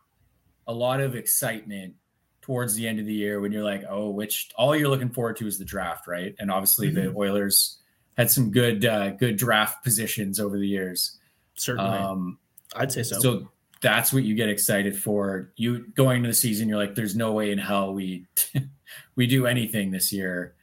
a 0.66 0.72
lot 0.72 1.00
of 1.00 1.14
excitement 1.16 1.94
towards 2.40 2.74
the 2.74 2.86
end 2.86 2.98
of 2.98 3.06
the 3.06 3.14
year 3.14 3.40
when 3.40 3.52
you're 3.52 3.64
like, 3.64 3.84
oh, 3.88 4.10
which 4.10 4.50
all 4.56 4.74
you're 4.76 4.88
looking 4.88 5.10
forward 5.10 5.36
to 5.36 5.46
is 5.46 5.58
the 5.58 5.64
draft, 5.64 6.06
right? 6.06 6.34
And 6.38 6.50
obviously 6.50 6.90
the 6.90 7.12
Oilers 7.16 7.78
had 8.16 8.30
some 8.30 8.50
good 8.50 8.84
uh 8.84 9.10
good 9.10 9.36
draft 9.36 9.82
positions 9.84 10.38
over 10.40 10.58
the 10.58 10.68
years. 10.68 11.18
Certainly, 11.54 11.98
Um 11.98 12.38
I'd 12.74 12.90
say 12.92 13.02
so. 13.02 13.18
so 13.20 13.48
that's 13.82 14.12
what 14.12 14.22
you 14.22 14.34
get 14.34 14.48
excited 14.48 14.96
for. 14.96 15.52
You 15.56 15.86
going 15.94 16.18
into 16.18 16.28
the 16.28 16.34
season, 16.34 16.68
you're 16.68 16.78
like, 16.78 16.94
there's 16.94 17.16
no 17.16 17.32
way 17.32 17.50
in 17.50 17.58
hell 17.58 17.92
we 17.92 18.26
we 19.16 19.26
do 19.26 19.46
anything 19.46 19.90
this 19.90 20.12
year. 20.12 20.54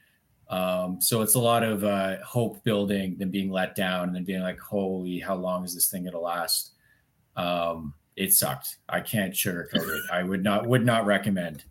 Um, 0.48 1.00
so 1.00 1.22
it's 1.22 1.36
a 1.36 1.38
lot 1.38 1.62
of 1.62 1.84
uh, 1.84 2.16
hope 2.24 2.64
building, 2.64 3.16
then 3.18 3.30
being 3.30 3.52
let 3.52 3.76
down, 3.76 4.08
and 4.08 4.16
then 4.16 4.24
being 4.24 4.42
like, 4.42 4.58
holy, 4.58 5.20
how 5.20 5.36
long 5.36 5.64
is 5.64 5.74
this 5.74 5.88
thing 5.88 6.04
gonna 6.04 6.18
last? 6.18 6.72
Um, 7.36 7.94
it 8.16 8.32
sucked. 8.32 8.78
I 8.88 9.00
can't 9.00 9.32
sugarcoat 9.32 9.74
it. 9.74 10.02
I 10.12 10.24
would 10.24 10.42
not 10.42 10.66
would 10.66 10.84
not 10.84 11.06
recommend. 11.06 11.64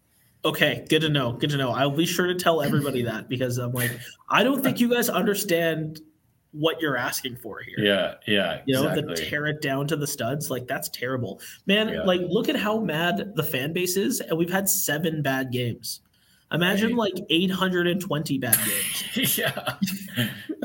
Okay, 0.45 0.85
good 0.87 1.01
to 1.01 1.09
know. 1.09 1.33
Good 1.33 1.49
to 1.49 1.57
know. 1.57 1.71
I'll 1.71 1.91
be 1.91 2.05
sure 2.05 2.27
to 2.27 2.35
tell 2.35 2.61
everybody 2.61 3.01
that 3.03 3.27
because 3.27 3.57
I'm 3.57 3.73
like, 3.73 3.91
I 4.29 4.43
don't 4.43 4.63
think 4.63 4.79
you 4.79 4.89
guys 4.89 5.09
understand 5.09 5.99
what 6.51 6.81
you're 6.81 6.97
asking 6.97 7.35
for 7.37 7.59
here. 7.59 7.75
Yeah, 7.77 8.15
yeah, 8.25 8.61
You 8.65 8.73
know, 8.73 8.87
exactly. 8.89 9.15
the 9.15 9.21
tear 9.29 9.45
it 9.47 9.61
down 9.61 9.87
to 9.87 9.95
the 9.95 10.07
studs, 10.07 10.49
like 10.49 10.65
that's 10.67 10.89
terrible. 10.89 11.39
Man, 11.67 11.89
Yeah. 11.89 12.01
like 12.03 12.21
look 12.21 12.49
at 12.49 12.55
how 12.55 12.79
mad 12.79 13.33
the 13.35 13.43
fan 13.43 13.71
base 13.73 13.95
is, 13.97 14.19
and 14.19 14.37
we've 14.37 14.51
had 14.51 14.67
seven 14.67 15.21
bad 15.21 15.51
games. 15.51 16.01
Imagine 16.51 16.95
Right. 16.97 17.13
like 17.15 17.25
820 17.29 18.39
bad 18.39 18.57
games. 18.65 19.37
yeah, 19.37 19.75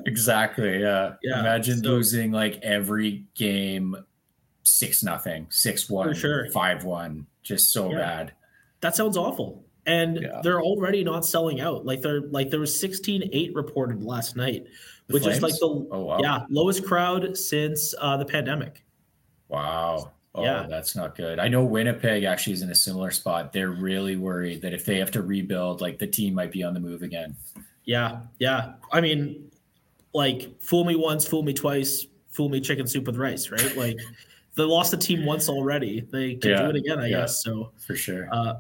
exactly. 0.07 0.81
Yeah. 0.81 1.14
Yeah, 1.23 1.40
Imagine 1.40 1.83
so- 1.83 1.90
losing 1.90 2.33
like 2.33 2.59
every 2.62 3.25
game 3.35 3.97
six 4.62 5.03
nothing, 5.03 5.47
six 5.51 5.90
one, 5.90 6.14
sure. 6.14 6.49
five 6.51 6.85
one, 6.85 7.27
just 7.42 7.70
so 7.70 7.90
Yeah. 7.90 7.99
bad. 7.99 8.33
That 8.81 8.97
sounds 8.97 9.16
awful. 9.16 9.64
And 9.87 10.27
they're 10.42 10.62
already 10.62 11.05
not 11.05 11.27
selling 11.27 11.61
out. 11.61 11.85
Like 11.85 12.01
they're 12.01 12.23
like 12.23 12.49
there 12.49 12.61
was 12.61 12.75
16-8 12.81 13.55
reported 13.55 14.03
last 14.03 14.35
night, 14.37 14.66
The 15.09 15.14
which 15.14 15.27
is 15.27 15.43
like 15.43 15.53
the 15.55 15.87
Oh 15.90 16.05
wow. 16.05 16.19
yeah, 16.21 16.47
lowest 16.49 16.85
crowd 16.85 17.37
since 17.37 17.95
uh, 18.01 18.17
the 18.17 18.25
pandemic. 18.25 18.85
Wow. 19.49 20.12
Oh, 20.35 20.43
Yeah. 20.43 20.67
that's 20.69 20.97
not 20.97 21.14
good. 21.14 21.38
I 21.38 21.47
know 21.49 21.64
Winnipeg 21.64 22.25
actually 22.25 22.55
is 22.55 22.62
in 22.62 22.71
a 22.71 22.75
similar 22.75 23.11
spot. 23.11 23.53
They're 23.53 23.71
really 23.71 24.17
worried 24.17 24.62
that 24.62 24.73
if 24.73 24.85
they 24.85 24.99
have 24.99 25.11
to 25.12 25.23
rebuild, 25.23 25.81
like 25.81 25.99
the 25.99 26.07
team 26.07 26.35
might 26.35 26.51
be 26.51 26.62
on 26.64 26.75
the 26.75 26.81
move 26.81 27.03
again. 27.03 27.37
Yeah, 27.85 28.21
yeah. 28.40 28.73
I 28.93 29.01
mean, 29.01 29.51
like 30.14 30.61
fool 30.61 30.85
me 30.85 30.97
once, 30.97 31.27
fool 31.29 31.43
me 31.43 31.53
twice, 31.53 32.07
fool 32.31 32.49
me 32.49 32.61
chicken 32.61 32.87
soup 32.87 33.05
with 33.07 33.17
rice, 33.17 33.51
right? 33.51 33.77
Like 33.77 33.99
they 34.57 34.62
lost 34.64 34.90
the 34.90 34.97
team 34.97 35.25
once 35.27 35.49
already. 35.49 36.01
They 36.01 36.35
can 36.37 36.51
Yeah, 36.51 36.62
do 36.62 36.71
it 36.71 36.77
again, 36.77 36.99
I 36.99 37.07
yeah. 37.09 37.21
guess. 37.21 37.43
So, 37.45 37.73
For 37.77 37.95
sure. 37.95 38.29
uh, 38.33 38.55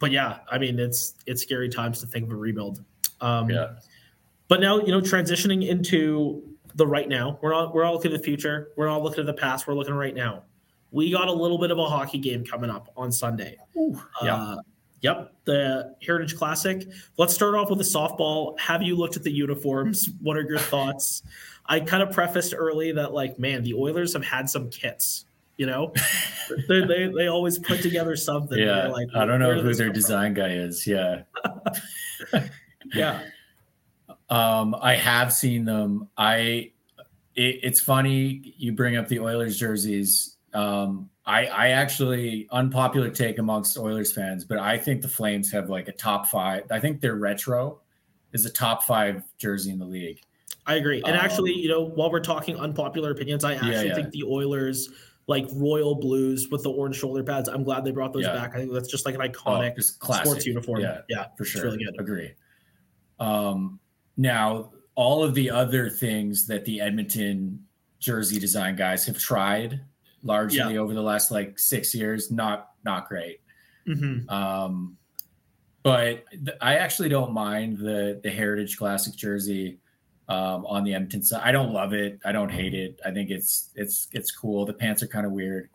but 0.00 0.10
yeah, 0.10 0.38
I 0.50 0.58
mean, 0.58 0.78
it's 0.80 1.14
it's 1.26 1.42
scary 1.42 1.68
times 1.68 2.00
to 2.00 2.06
think 2.06 2.24
of 2.24 2.32
a 2.32 2.36
rebuild. 2.36 2.82
Um, 3.20 3.50
yeah. 3.50 3.74
But 4.48 4.60
now, 4.60 4.78
you 4.78 4.88
know, 4.88 5.00
transitioning 5.00 5.66
into 5.66 6.42
the 6.74 6.86
right 6.86 7.08
now, 7.08 7.38
we're 7.42 7.52
not 7.52 7.74
we're 7.74 7.84
all 7.84 7.94
looking 7.94 8.12
at 8.12 8.18
the 8.18 8.24
future. 8.24 8.68
We're 8.76 8.86
not 8.86 9.02
looking 9.02 9.20
at 9.20 9.26
the 9.26 9.34
past. 9.34 9.66
We're 9.66 9.74
looking 9.74 9.94
right 9.94 10.14
now. 10.14 10.44
We 10.90 11.10
got 11.10 11.28
a 11.28 11.32
little 11.32 11.58
bit 11.58 11.70
of 11.70 11.78
a 11.78 11.86
hockey 11.86 12.18
game 12.18 12.44
coming 12.44 12.70
up 12.70 12.92
on 12.96 13.10
Sunday. 13.10 13.56
Yeah. 14.22 14.36
Uh, 14.36 14.56
yep, 15.00 15.32
the 15.44 15.96
Heritage 16.04 16.36
Classic. 16.36 16.86
Let's 17.16 17.34
start 17.34 17.54
off 17.54 17.68
with 17.68 17.78
the 17.78 17.84
softball. 17.84 18.58
Have 18.60 18.82
you 18.82 18.96
looked 18.96 19.16
at 19.16 19.22
the 19.22 19.32
uniforms? 19.32 20.08
What 20.22 20.36
are 20.36 20.42
your 20.42 20.58
thoughts? 20.58 21.22
I 21.66 21.80
kind 21.80 22.02
of 22.02 22.12
prefaced 22.12 22.54
early 22.56 22.92
that, 22.92 23.12
like, 23.12 23.38
man, 23.38 23.62
the 23.62 23.74
Oilers 23.74 24.12
have 24.12 24.24
had 24.24 24.48
some 24.48 24.70
kits. 24.70 25.24
You 25.56 25.66
know, 25.66 25.92
they, 26.68 26.80
they 26.84 27.12
they 27.16 27.26
always 27.28 27.58
put 27.60 27.80
together 27.80 28.16
something. 28.16 28.58
Yeah. 28.58 28.88
like, 28.88 29.06
I 29.14 29.24
don't 29.24 29.38
know 29.38 29.54
who 29.54 29.72
their 29.74 29.86
come 29.86 29.86
from? 29.86 29.92
design 29.92 30.34
guy 30.34 30.50
is. 30.50 30.86
Yeah. 30.86 31.22
Yeah, 32.92 33.22
Um, 34.30 34.74
I 34.80 34.94
have 34.94 35.32
seen 35.32 35.64
them. 35.64 36.08
I 36.16 36.72
it, 37.34 37.60
it's 37.62 37.80
funny 37.80 38.54
you 38.56 38.72
bring 38.72 38.96
up 38.96 39.08
the 39.08 39.20
Oilers 39.20 39.58
jerseys. 39.58 40.36
Um, 40.52 41.10
I 41.26 41.46
I 41.46 41.68
actually 41.70 42.48
unpopular 42.50 43.10
take 43.10 43.38
amongst 43.38 43.76
Oilers 43.78 44.12
fans, 44.12 44.44
but 44.44 44.58
I 44.58 44.78
think 44.78 45.02
the 45.02 45.08
Flames 45.08 45.50
have 45.52 45.68
like 45.68 45.88
a 45.88 45.92
top 45.92 46.26
five. 46.26 46.64
I 46.70 46.80
think 46.80 47.00
their 47.00 47.16
retro 47.16 47.80
is 48.32 48.44
a 48.46 48.50
top 48.50 48.82
five 48.84 49.22
jersey 49.38 49.70
in 49.70 49.78
the 49.78 49.84
league. 49.86 50.20
I 50.66 50.76
agree. 50.76 51.02
And 51.04 51.14
Um, 51.16 51.24
actually, 51.24 51.52
you 51.52 51.68
know, 51.68 51.82
while 51.82 52.10
we're 52.10 52.20
talking 52.20 52.56
unpopular 52.56 53.10
opinions, 53.10 53.44
I 53.44 53.54
actually 53.54 53.88
yeah. 53.88 53.94
think 53.94 54.10
the 54.10 54.24
Oilers 54.24 54.88
like 55.26 55.46
royal 55.54 55.94
blues 55.94 56.48
with 56.50 56.62
the 56.62 56.70
orange 56.70 56.96
shoulder 56.96 57.22
pads. 57.22 57.48
I'm 57.48 57.64
glad 57.64 57.84
they 57.84 57.90
brought 57.90 58.12
those 58.12 58.24
Yeah. 58.24 58.34
back. 58.34 58.54
I 58.54 58.58
think 58.58 58.72
that's 58.72 58.88
just 58.88 59.06
like 59.06 59.14
an 59.14 59.22
Oh, 59.22 59.28
iconic 59.28 59.98
classic. 59.98 60.26
sports 60.26 60.46
uniform. 60.46 60.80
Yeah, 60.80 61.00
Yeah, 61.08 61.26
for 61.36 61.42
it's 61.44 61.50
sure. 61.52 61.64
really 61.64 61.78
good. 61.84 61.98
Agree. 61.98 62.32
Um, 63.18 63.78
now, 64.16 64.70
all 64.94 65.24
of 65.24 65.34
the 65.34 65.50
other 65.50 65.90
things 65.90 66.46
that 66.46 66.64
the 66.64 66.80
Edmonton 66.80 67.64
jersey 67.98 68.38
design 68.38 68.76
guys 68.76 69.04
have 69.06 69.18
tried 69.18 69.80
largely 70.22 70.76
over 70.78 70.94
the 70.94 71.02
last 71.02 71.30
like 71.30 71.58
six 71.58 71.94
years, 71.94 72.30
not 72.30 72.70
not 72.84 73.08
great. 73.08 73.40
hmm 73.86 74.28
Um, 74.28 74.96
but 75.82 76.24
th- 76.30 76.56
I 76.60 76.76
actually 76.76 77.08
don't 77.08 77.32
mind 77.32 77.78
the 77.78 78.20
the 78.22 78.30
Heritage 78.30 78.78
Classic 78.78 79.14
jersey 79.14 79.78
um, 80.28 80.64
on 80.66 80.84
the 80.84 80.94
Edmonton 80.94 81.22
side. 81.22 81.42
I 81.44 81.52
don't 81.52 81.72
love 81.72 81.92
it. 81.92 82.18
I 82.24 82.32
don't 82.32 82.48
hate 82.50 82.72
it. 82.74 82.98
I 83.04 83.10
think 83.10 83.30
it's 83.30 83.70
it's 83.74 84.08
it's 84.12 84.30
cool. 84.30 84.64
The 84.64 84.72
pants 84.72 85.02
are 85.02 85.08
kind 85.08 85.26
of 85.26 85.32
weird. 85.32 85.68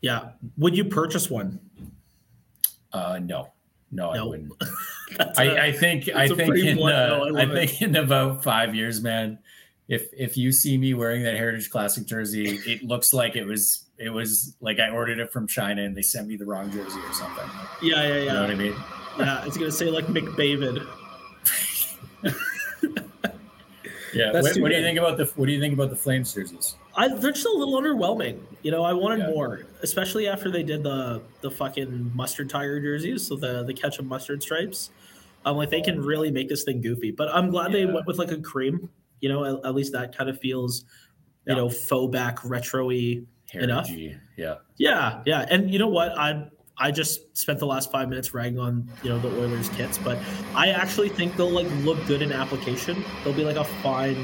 Yeah. 0.00 0.30
Would 0.56 0.76
you 0.76 0.84
purchase 0.84 1.30
one? 1.30 1.60
Uh, 2.92 3.20
no, 3.22 3.52
no, 3.92 4.10
I 4.10 4.22
wouldn't. 4.22 4.52
That's 5.16 5.38
a- 5.38 5.42
I, 5.42 5.66
I 5.66 5.72
think 5.72 6.08
I 6.08 6.26
think 6.28 6.56
in 6.56 6.78
uh, 6.78 7.28
no, 7.28 7.36
I 7.36 7.42
I, 7.42 7.46
think 7.46 7.82
in 7.82 7.94
about 7.96 8.42
five 8.42 8.74
years, 8.74 9.00
man. 9.02 9.38
If 9.88 10.08
if 10.16 10.36
you 10.36 10.52
see 10.52 10.78
me 10.78 10.94
wearing 10.94 11.22
that 11.24 11.36
Heritage 11.36 11.70
Classic 11.70 12.06
jersey, 12.06 12.58
it 12.66 12.82
looks 12.82 13.12
like 13.12 13.36
it 13.36 13.44
was 13.44 13.84
it 13.98 14.10
was 14.10 14.56
like 14.60 14.80
I 14.80 14.88
ordered 14.88 15.18
it 15.18 15.30
from 15.30 15.46
China 15.46 15.82
and 15.82 15.94
they 15.94 16.02
sent 16.02 16.28
me 16.28 16.36
the 16.36 16.46
wrong 16.46 16.70
jersey 16.70 17.00
or 17.00 17.12
something. 17.12 17.44
yeah, 17.82 18.02
yeah, 18.02 18.08
yeah. 18.08 18.20
You 18.20 18.26
know 18.28 18.40
what. 18.40 18.50
I 18.50 18.54
mean? 18.54 18.74
Yeah, 19.18 19.44
it's 19.44 19.58
gonna 19.58 19.70
say 19.70 19.90
like 19.90 20.06
McDavid. 20.06 20.86
Yeah. 24.14 24.32
What, 24.32 24.56
what 24.56 24.70
do 24.70 24.76
you 24.76 24.82
think 24.82 24.98
about 24.98 25.16
the 25.18 25.26
What 25.36 25.46
do 25.46 25.52
you 25.52 25.60
think 25.60 25.74
about 25.74 25.90
the 25.90 25.96
Flames 25.96 26.32
jerseys? 26.32 26.76
I, 26.94 27.08
they're 27.08 27.32
just 27.32 27.46
a 27.46 27.50
little 27.50 27.80
underwhelming. 27.80 28.40
You 28.62 28.70
know, 28.70 28.84
I 28.84 28.92
wanted 28.92 29.20
Yeah. 29.20 29.30
more, 29.30 29.66
especially 29.82 30.28
after 30.28 30.50
they 30.50 30.62
did 30.62 30.82
the 30.82 31.22
the 31.40 31.50
fucking 31.50 32.12
mustard 32.14 32.50
tire 32.50 32.80
jerseys, 32.80 33.26
so 33.26 33.36
the 33.36 33.62
the 33.64 33.74
ketchup 33.74 34.06
mustard 34.06 34.42
stripes. 34.42 34.90
I'm 35.44 35.56
like, 35.56 35.70
they 35.70 35.80
can 35.80 35.98
oh. 35.98 36.02
really 36.02 36.30
make 36.30 36.48
this 36.48 36.62
thing 36.64 36.80
goofy. 36.80 37.10
But 37.10 37.28
I'm 37.34 37.50
glad 37.50 37.72
they 37.72 37.86
went 37.86 38.06
with 38.06 38.18
like 38.18 38.30
a 38.30 38.40
cream. 38.40 38.88
You 39.20 39.28
know, 39.28 39.44
at, 39.44 39.66
at 39.66 39.74
least 39.74 39.92
that 39.92 40.16
kind 40.16 40.28
of 40.28 40.38
feels, 40.40 40.84
you 41.46 41.52
Yeah. 41.52 41.54
know, 41.54 41.68
faux 41.70 42.12
back 42.12 42.44
retro-y. 42.44 43.22
Enough? 43.54 43.90
Yeah. 43.90 44.54
Yeah, 44.78 45.22
yeah. 45.26 45.44
And 45.50 45.70
you 45.70 45.78
know 45.78 45.88
what? 45.88 46.16
I 46.18 46.48
I 46.82 46.90
just 46.90 47.36
spent 47.36 47.60
the 47.60 47.66
last 47.66 47.92
five 47.92 48.08
minutes 48.08 48.34
ragging 48.34 48.58
on 48.58 48.88
you 49.04 49.10
know 49.10 49.18
the 49.20 49.28
Oilers 49.40 49.68
kits, 49.68 49.98
but 49.98 50.18
I 50.54 50.70
actually 50.70 51.10
think 51.10 51.36
they'll 51.36 51.48
like 51.48 51.70
look 51.84 52.04
good 52.06 52.22
in 52.22 52.32
application. 52.32 53.04
They'll 53.22 53.32
be 53.32 53.44
like 53.44 53.56
a 53.56 53.62
fine 53.64 54.16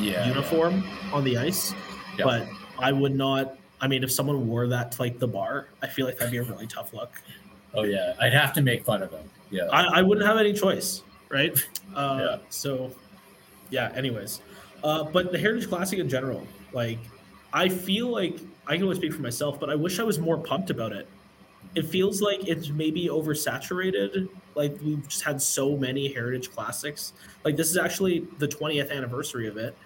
Yeah. 0.00 0.26
uniform 0.26 0.82
on 1.12 1.22
the 1.22 1.38
ice. 1.38 1.72
Yeah. 2.18 2.24
But 2.24 2.48
I 2.80 2.90
would 2.90 3.14
not. 3.14 3.56
I 3.80 3.86
mean, 3.86 4.02
if 4.02 4.10
someone 4.10 4.48
wore 4.48 4.66
that 4.66 4.90
to 4.92 5.02
like 5.02 5.20
the 5.20 5.28
bar, 5.28 5.68
I 5.82 5.86
feel 5.86 6.04
like 6.04 6.18
that'd 6.18 6.32
be 6.32 6.38
a 6.38 6.42
really 6.42 6.66
tough 6.66 6.92
look. 6.92 7.12
Oh 7.74 7.84
yeah. 7.84 8.14
I'd 8.20 8.32
have 8.34 8.52
to 8.54 8.60
make 8.62 8.84
fun 8.84 9.02
of 9.04 9.12
them. 9.12 9.30
Yeah. 9.50 9.66
I, 9.72 10.00
I 10.00 10.02
wouldn't 10.02 10.26
have 10.26 10.36
any 10.36 10.52
choice, 10.52 11.02
right? 11.28 11.56
Uh, 11.94 12.18
Yeah. 12.20 12.36
So, 12.50 12.90
yeah. 13.70 13.92
Anyways, 13.96 14.40
uh, 14.84 15.04
but 15.04 15.30
the 15.32 15.38
Heritage 15.38 15.68
Classic 15.68 15.98
in 15.98 16.08
general, 16.08 16.46
like, 16.72 16.98
I 17.52 17.68
feel 17.68 18.08
like 18.08 18.38
I 18.66 18.74
can 18.74 18.84
only 18.84 18.94
speak 18.96 19.12
for 19.12 19.22
myself, 19.22 19.58
but 19.58 19.70
I 19.70 19.74
wish 19.74 19.98
I 19.98 20.04
was 20.04 20.18
more 20.20 20.38
pumped 20.38 20.70
about 20.70 20.92
it. 20.92 21.08
It 21.74 21.86
feels 21.86 22.20
like 22.20 22.46
it's 22.48 22.68
maybe 22.70 23.06
oversaturated. 23.08 24.28
Like 24.54 24.76
we've 24.82 25.06
just 25.08 25.22
had 25.22 25.40
so 25.40 25.76
many 25.76 26.12
Heritage 26.12 26.50
Classics. 26.50 27.12
Like 27.44 27.56
this 27.56 27.70
is 27.70 27.76
actually 27.76 28.26
the 28.38 28.48
20th 28.48 28.90
anniversary 28.90 29.46
of 29.46 29.56
it. 29.56 29.76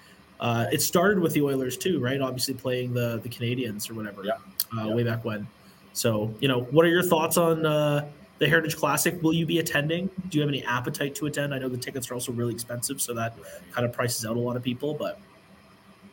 Uh, 0.40 0.66
it 0.72 0.80
started 0.82 1.18
with 1.18 1.32
the 1.34 1.42
Oilers 1.42 1.76
too, 1.76 2.00
right? 2.00 2.20
Obviously 2.20 2.54
playing 2.54 2.92
the 2.94 3.20
the 3.22 3.28
Canadiens 3.28 3.90
or 3.90 3.94
whatever, 3.94 4.24
Yeah. 4.24 4.32
Uh, 4.76 4.88
Yeah. 4.88 4.94
way 4.94 5.02
back 5.04 5.24
when. 5.24 5.46
So 5.92 6.34
you 6.40 6.48
know, 6.48 6.62
what 6.70 6.84
are 6.86 6.88
your 6.88 7.02
thoughts 7.02 7.36
on 7.36 7.64
uh, 7.66 8.08
the 8.38 8.48
Heritage 8.48 8.76
Classic? 8.76 9.22
Will 9.22 9.32
you 9.34 9.46
be 9.46 9.58
attending? 9.58 10.08
Do 10.30 10.38
you 10.38 10.40
have 10.42 10.48
any 10.48 10.64
appetite 10.64 11.14
to 11.16 11.26
attend? 11.26 11.54
I 11.54 11.58
know 11.58 11.68
the 11.68 11.76
tickets 11.76 12.10
are 12.10 12.14
also 12.14 12.32
really 12.32 12.52
expensive, 12.54 13.00
so 13.00 13.14
that 13.14 13.36
kind 13.72 13.84
of 13.86 13.92
prices 13.92 14.24
out 14.24 14.36
a 14.36 14.40
lot 14.40 14.56
of 14.56 14.62
people. 14.62 14.94
But 14.94 15.20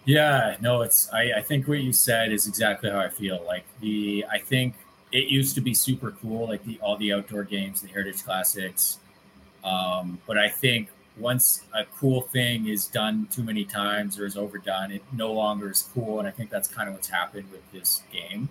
Yeah, 0.05 0.55
no, 0.61 0.81
it's 0.81 1.09
I, 1.13 1.31
I 1.37 1.41
think 1.41 1.67
what 1.67 1.79
you 1.79 1.93
said 1.93 2.31
is 2.31 2.45
exactly 2.47 2.89
how 2.89 2.99
I 2.99 3.09
feel. 3.09 3.41
Like 3.45 3.63
the 3.79 4.25
I 4.31 4.37
think 4.37 4.75
it 5.11 5.27
used 5.29 5.55
to 5.55 5.61
be 5.61 5.73
super 5.73 6.11
cool, 6.11 6.47
like 6.47 6.63
the 6.63 6.79
all 6.81 6.97
the 6.97 7.13
outdoor 7.13 7.43
games, 7.43 7.81
the 7.81 7.87
Heritage 7.87 8.23
Classics. 8.23 8.99
Um, 9.63 10.19
but 10.25 10.37
I 10.37 10.49
think 10.49 10.89
once 11.17 11.63
a 11.73 11.85
cool 11.85 12.21
thing 12.21 12.67
is 12.67 12.87
done 12.87 13.27
too 13.31 13.43
many 13.43 13.65
times 13.65 14.17
or 14.17 14.25
is 14.25 14.37
overdone, 14.37 14.91
it 14.91 15.03
no 15.11 15.31
longer 15.31 15.69
is 15.71 15.87
cool. 15.93 16.19
And 16.19 16.27
I 16.27 16.31
think 16.31 16.49
that's 16.49 16.67
kind 16.67 16.87
of 16.87 16.95
what's 16.95 17.09
happened 17.09 17.51
with 17.51 17.69
this 17.71 18.03
game. 18.11 18.49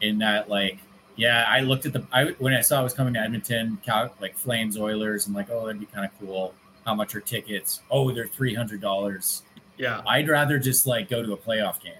In 0.00 0.18
that, 0.18 0.48
like, 0.50 0.78
yeah, 1.16 1.44
I 1.48 1.60
looked 1.60 1.86
at 1.86 1.92
the 1.92 2.04
I 2.12 2.34
when 2.38 2.52
I 2.52 2.60
saw 2.60 2.80
it 2.80 2.84
was 2.84 2.94
coming 2.94 3.14
to 3.14 3.20
Edmonton, 3.20 3.78
Cal, 3.84 4.12
like 4.20 4.36
Flames 4.36 4.76
Oilers, 4.78 5.26
I'm 5.26 5.34
like, 5.34 5.50
oh, 5.50 5.66
that'd 5.66 5.80
be 5.80 5.86
kind 5.86 6.04
of 6.04 6.10
cool. 6.18 6.54
How 6.84 6.94
much 6.94 7.14
are 7.14 7.20
tickets? 7.20 7.80
Oh, 7.90 8.10
they're 8.10 8.26
three 8.26 8.54
hundred 8.54 8.80
dollars. 8.80 9.42
yeah, 9.78 10.02
I'd 10.06 10.28
rather 10.28 10.58
just 10.58 10.86
like 10.86 11.08
go 11.08 11.22
to 11.22 11.32
a 11.32 11.36
playoff 11.36 11.80
game. 11.80 11.94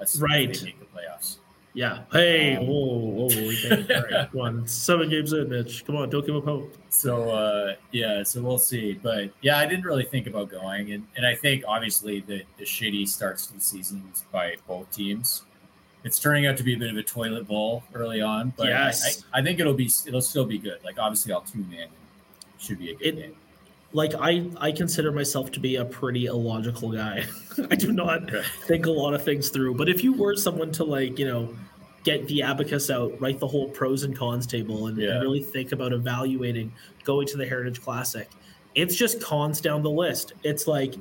If 0.00 0.20
Right. 0.20 0.52
They 0.52 0.66
make 0.66 0.78
the 0.80 0.86
playoffs. 0.86 1.36
Yeah. 1.74 2.00
Hey, 2.12 2.56
Um, 2.56 2.66
whoa, 2.66 2.98
whoa, 2.98 3.26
we 3.26 3.56
can't. 3.60 3.90
All 3.90 4.02
right, 4.02 4.30
come 4.30 4.40
on, 4.40 4.66
seven 4.66 5.08
games 5.08 5.32
in, 5.32 5.48
Mitch. 5.48 5.84
Come 5.86 5.96
on, 5.96 6.10
don't 6.10 6.26
give 6.26 6.36
up 6.36 6.44
hope. 6.44 6.74
So 6.90 7.30
uh, 7.30 7.74
yeah, 7.92 8.22
so 8.22 8.42
we'll 8.42 8.58
see. 8.58 8.94
But 8.94 9.30
yeah, 9.40 9.58
I 9.58 9.66
didn't 9.66 9.84
really 9.84 10.04
think 10.04 10.26
about 10.26 10.50
going, 10.50 10.92
and, 10.92 11.06
and 11.16 11.26
I 11.26 11.34
think 11.34 11.64
obviously 11.66 12.20
the 12.20 12.42
the 12.58 12.64
shitty 12.64 13.08
starts 13.08 13.46
to 13.46 13.54
the 13.54 13.60
seasons 13.60 14.24
by 14.32 14.56
both 14.66 14.90
teams. 14.90 15.42
It's 16.04 16.18
turning 16.18 16.46
out 16.46 16.56
to 16.56 16.64
be 16.64 16.74
a 16.74 16.76
bit 16.78 16.90
of 16.90 16.96
a 16.96 17.02
toilet 17.02 17.46
bowl 17.46 17.84
early 17.94 18.20
on, 18.20 18.52
but 18.56 18.66
I- 18.66 18.70
Yes. 18.70 19.22
I, 19.32 19.38
I, 19.38 19.42
think 19.42 19.60
it'll 19.60 19.72
be 19.72 19.88
it'll 20.06 20.20
still 20.20 20.44
be 20.44 20.58
good. 20.58 20.78
Like 20.84 20.98
obviously, 20.98 21.32
I'll 21.32 21.42
tune 21.42 21.72
in. 21.72 21.88
Should 22.58 22.78
be 22.80 22.90
a 22.90 22.94
good 22.96 23.06
It- 23.06 23.16
game. 23.16 23.34
Like 23.94 24.14
I, 24.18 24.48
I 24.56 24.72
consider 24.72 25.12
myself 25.12 25.50
to 25.52 25.60
be 25.60 25.76
a 25.76 25.84
pretty 25.84 26.26
illogical 26.26 26.92
guy. 26.92 27.24
I 27.70 27.74
do 27.76 27.92
not 27.92 28.30
think 28.66 28.86
a 28.86 28.90
lot 28.90 29.12
of 29.14 29.22
things 29.22 29.50
through. 29.50 29.74
But 29.74 29.88
if 29.88 30.02
you 30.02 30.12
were 30.14 30.34
someone 30.36 30.72
to 30.72 30.84
like, 30.84 31.18
you 31.18 31.26
know, 31.26 31.54
get 32.04 32.26
the 32.26 32.42
abacus 32.42 32.90
out, 32.90 33.20
write 33.20 33.38
the 33.38 33.46
whole 33.46 33.68
pros 33.68 34.02
and 34.04 34.16
cons 34.16 34.46
table, 34.46 34.86
and, 34.86 34.98
and 34.98 35.20
really 35.22 35.42
think 35.42 35.72
about 35.72 35.92
evaluating 35.92 36.72
going 37.04 37.26
to 37.28 37.36
the 37.36 37.46
Heritage 37.46 37.82
Classic, 37.82 38.28
it's 38.74 38.96
just 38.96 39.20
cons 39.20 39.60
down 39.60 39.82
the 39.82 39.90
list. 39.90 40.32
It's 40.42 40.66
like, 40.66 40.94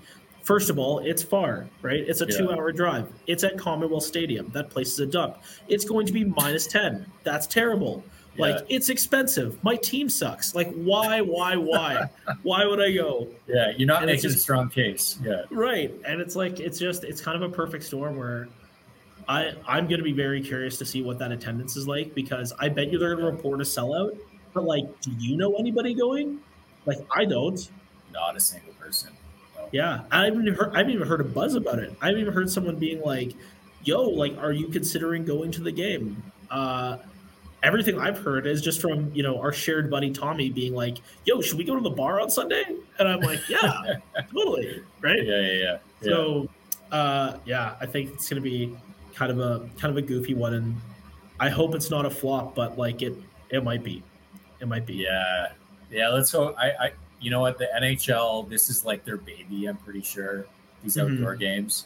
first 0.43 0.69
of 0.69 0.77
all, 0.77 0.99
it's 0.99 1.23
far, 1.23 1.67
right? 1.81 2.01
It's 2.05 2.19
a 2.21 2.25
Yeah. 2.27 2.37
two-hour 2.39 2.73
drive. 2.73 3.07
It's 3.25 3.43
at 3.45 3.57
Commonwealth 3.57 4.03
Stadium. 4.03 4.49
That 4.53 4.69
place 4.69 4.89
is 4.91 4.99
a 4.99 5.05
dump. 5.05 5.37
It's 5.69 5.85
going 5.85 6.05
to 6.07 6.13
be 6.13 6.25
minus 6.25 6.67
ten. 6.67 7.05
That's 7.23 7.47
terrible. 7.47 8.03
Like 8.37 8.55
Yeah. 8.59 8.75
it's 8.77 8.89
expensive. 8.89 9.61
My 9.63 9.75
team 9.75 10.07
sucks. 10.09 10.55
Like 10.55 10.73
why, 10.73 11.19
why, 11.21 11.55
why? 11.57 12.09
why 12.43 12.65
would 12.65 12.81
I 12.81 12.91
go? 12.93 13.27
Yeah, 13.47 13.71
you're 13.77 13.87
not 13.87 14.03
And 14.03 14.11
making 14.11 14.29
a 14.29 14.33
strong 14.33 14.69
case. 14.69 15.17
Yeah, 15.23 15.43
Right. 15.51 15.93
And 16.05 16.21
it's 16.21 16.35
like 16.35 16.59
it's 16.59 16.79
just 16.79 17.03
it's 17.03 17.19
kind 17.21 17.41
of 17.41 17.49
a 17.49 17.53
perfect 17.53 17.83
storm 17.83 18.15
where 18.17 18.47
I 19.27 19.53
I'm 19.67 19.87
gonna 19.87 20.03
be 20.03 20.13
very 20.13 20.41
curious 20.41 20.77
to 20.77 20.85
see 20.85 21.01
what 21.01 21.19
that 21.19 21.31
attendance 21.31 21.75
is 21.75 21.87
like 21.87 22.15
because 22.15 22.53
I 22.59 22.69
bet 22.69 22.91
you 22.91 22.97
they're 22.97 23.15
gonna 23.15 23.31
report 23.31 23.59
a 23.61 23.63
sellout. 23.65 24.17
But 24.53 24.63
like, 24.63 24.85
do 25.01 25.11
you 25.19 25.35
know 25.37 25.55
anybody 25.55 25.93
going? 25.93 26.39
Like 26.85 26.99
I 27.13 27.25
don't. 27.25 27.69
not 28.13 28.35
a 28.35 28.39
single 28.39 28.73
person. 28.73 29.11
No. 29.57 29.67
Yeah. 29.73 30.01
I 30.09 30.25
haven't 30.25 30.41
even 30.47 30.53
heard 30.55 30.73
I 30.73 30.79
haven't 30.79 30.93
even 30.93 31.07
heard 31.07 31.21
a 31.21 31.25
buzz 31.25 31.55
about 31.55 31.79
it. 31.79 31.93
I 32.01 32.07
haven't 32.07 32.21
even 32.21 32.33
heard 32.33 32.49
someone 32.49 32.77
being 32.77 33.01
like, 33.01 33.33
yo, 33.83 34.03
like, 34.03 34.37
are 34.37 34.51
you 34.53 34.69
considering 34.69 35.25
going 35.25 35.51
to 35.51 35.61
the 35.61 35.71
game? 35.71 36.23
Uh 36.49 36.97
everything 37.63 37.99
I've 37.99 38.17
heard 38.17 38.47
is 38.47 38.61
just 38.61 38.81
from, 38.81 39.11
you 39.13 39.23
know, 39.23 39.39
our 39.39 39.53
shared 39.53 39.89
buddy 39.89 40.11
Tommy 40.11 40.49
being 40.49 40.73
like, 40.73 40.97
yo, 41.25 41.41
should 41.41 41.57
we 41.57 41.63
go 41.63 41.75
to 41.75 41.81
the 41.81 41.89
bar 41.89 42.19
on 42.19 42.29
Sunday? 42.29 42.63
And 42.99 43.07
I'm 43.07 43.19
like, 43.21 43.47
yeah, 43.49 43.95
totally. 44.33 44.81
Right. 45.01 45.23
Yeah, 45.23 45.41
yeah, 45.41 45.53
yeah. 45.53 45.77
So, 46.01 46.49
uh, 46.91 47.37
yeah, 47.45 47.75
I 47.79 47.85
think 47.85 48.13
it's 48.13 48.27
going 48.29 48.41
to 48.41 48.49
be 48.49 48.75
kind 49.13 49.31
of 49.31 49.39
a 49.39 49.67
kind 49.79 49.91
of 49.91 49.97
a 49.97 50.01
goofy 50.01 50.33
one, 50.33 50.53
and 50.55 50.75
I 51.39 51.49
hope 51.49 51.75
it's 51.75 51.89
not 51.91 52.05
a 52.05 52.09
flop, 52.09 52.55
but 52.55 52.77
like 52.77 53.01
it, 53.01 53.15
it 53.49 53.63
might 53.63 53.83
be, 53.83 54.03
it 54.59 54.67
might 54.67 54.85
be. 54.85 54.95
Yeah, 54.95 55.49
yeah. 55.91 56.09
Let's 56.09 56.31
go. 56.31 56.53
I, 56.57 56.67
I, 56.71 56.91
you 57.19 57.29
know 57.29 57.41
what? 57.41 57.57
The 57.57 57.69
NHL. 57.79 58.49
This 58.49 58.69
is 58.69 58.83
like 58.85 59.05
their 59.05 59.17
baby. 59.17 59.67
I'm 59.67 59.77
pretty 59.77 60.01
sure 60.01 60.45
these 60.83 60.95
Mhm. 60.95 61.13
outdoor 61.13 61.35
games, 61.35 61.85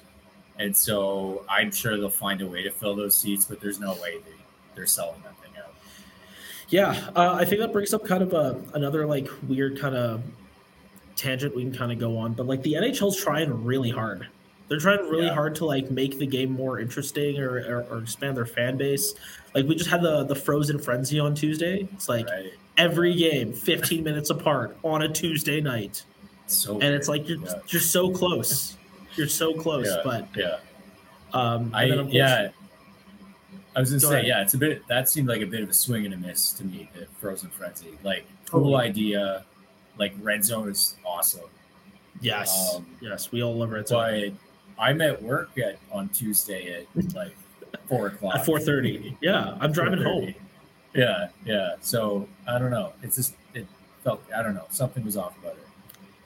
and 0.58 0.76
so 0.76 1.44
I'm 1.50 1.72
sure 1.72 1.98
they'll 1.98 2.10
find 2.10 2.42
a 2.42 2.48
way 2.48 2.64
to 2.64 2.72
fill 2.72 2.96
those 2.96 3.16
seats. 3.16 3.46
But 3.46 3.60
there's 3.60 3.80
no 3.80 3.94
way 3.96 4.20
they 4.20 4.32
they're 4.76 4.86
selling 4.88 5.22
out. 5.28 5.36
Yeah, 6.70 7.10
uh, 7.16 7.34
I 7.40 7.46
think 7.46 7.62
that 7.62 7.72
brings 7.72 7.94
up 7.94 8.04
kind 8.06 8.24
of 8.24 8.34
a 8.34 8.60
another 8.74 9.06
like 9.06 9.30
weird 9.48 9.80
kind 9.80 9.96
of 9.96 10.24
tangent 11.16 11.56
we 11.56 11.64
can 11.64 11.74
kind 11.76 11.92
of 11.92 12.00
go 12.00 12.18
on, 12.18 12.34
but 12.34 12.46
like 12.48 12.62
the 12.64 12.74
NHL's 12.74 13.16
trying 13.22 13.64
really 13.64 13.90
hard. 13.92 14.28
They're 14.68 14.80
trying 14.80 15.00
really 15.10 15.28
Yeah. 15.28 15.34
hard 15.34 15.54
to 15.56 15.66
like 15.66 15.92
make 15.92 16.18
the 16.18 16.26
game 16.26 16.52
more 16.52 16.80
interesting 16.80 17.40
or, 17.40 17.58
or, 17.60 17.86
or 17.92 18.00
expand 18.00 18.36
their 18.36 18.48
fan 18.48 18.78
base. 18.78 19.14
Like 19.54 19.68
we 19.68 19.76
just 19.76 19.90
had 19.90 20.02
the 20.02 20.24
the 20.24 20.36
Frozen 20.36 20.80
Frenzy 20.80 21.20
on 21.20 21.36
Tuesday. 21.36 21.88
It's 21.94 22.10
like 22.10 22.28
right? 22.28 22.52
every 22.78 23.14
game 23.16 23.54
15 23.54 24.04
minutes 24.10 24.32
apart 24.32 24.76
on 24.84 25.04
a 25.04 25.08
Tuesday 25.10 25.62
night. 25.62 26.04
So 26.48 26.74
and 26.74 26.84
it's 26.96 27.08
like 27.08 27.30
you're 27.30 27.38
Yeah. 27.40 27.54
you're 27.68 27.82
so 27.82 28.10
close. 28.10 28.76
You're 29.16 29.28
so 29.28 29.54
close, 29.54 29.86
Yeah. 29.88 30.02
but 30.04 30.28
yeah. 30.36 30.58
um, 31.34 31.70
I 31.74 31.86
yeah. 31.86 32.50
I 33.76 33.80
was 33.82 33.90
gonna 33.90 34.02
Go 34.02 34.10
say 34.10 34.16
ahead. 34.16 34.28
yeah. 34.28 34.42
It's 34.42 34.54
a 34.54 34.58
bit 34.58 34.88
that 34.88 35.10
seemed 35.10 35.28
like 35.28 35.42
a 35.42 35.46
bit 35.46 35.62
of 35.62 35.70
a 35.70 35.74
swing 35.74 36.06
and 36.06 36.14
a 36.14 36.18
miss 36.18 36.54
to 36.54 36.64
me. 36.66 36.90
The 36.96 37.08
Frozen 37.20 37.50
Frenzy, 37.50 37.98
like 38.04 38.26
cool 38.50 38.76
idea. 38.78 39.44
Like 39.98 40.14
Red 40.22 40.44
Zone 40.44 40.70
is 40.70 40.96
awesome. 41.06 41.50
yes, 42.22 42.76
um, 42.76 42.86
yes, 43.02 43.32
we 43.32 43.44
all 43.44 43.56
love 43.56 43.72
Red 43.72 43.88
Zone 43.88 44.34
But 44.78 44.84
I'm 44.84 45.02
at 45.02 45.22
work 45.22 45.58
at 45.58 45.78
on 45.92 46.10
Tuesday 46.10 46.86
at 46.96 47.14
like 47.14 47.36
four 47.90 48.08
o'clock. 48.08 48.36
at 48.36 48.46
4:30. 48.46 49.18
Yeah, 49.22 49.58
I'm 49.60 49.72
driving 49.72 50.02
home. 50.02 50.34
Yeah, 50.94 51.28
yeah. 51.46 51.76
So 51.82 52.28
I 52.48 52.58
don't 52.60 52.72
know. 52.72 52.94
It's 53.04 53.18
just 53.18 53.36
it 53.54 53.68
felt 54.04 54.22
I 54.36 54.42
don't 54.42 54.54
know. 54.56 54.66
Something 54.70 55.04
was 55.04 55.18
off 55.18 55.38
about 55.40 55.54
it. 55.54 55.68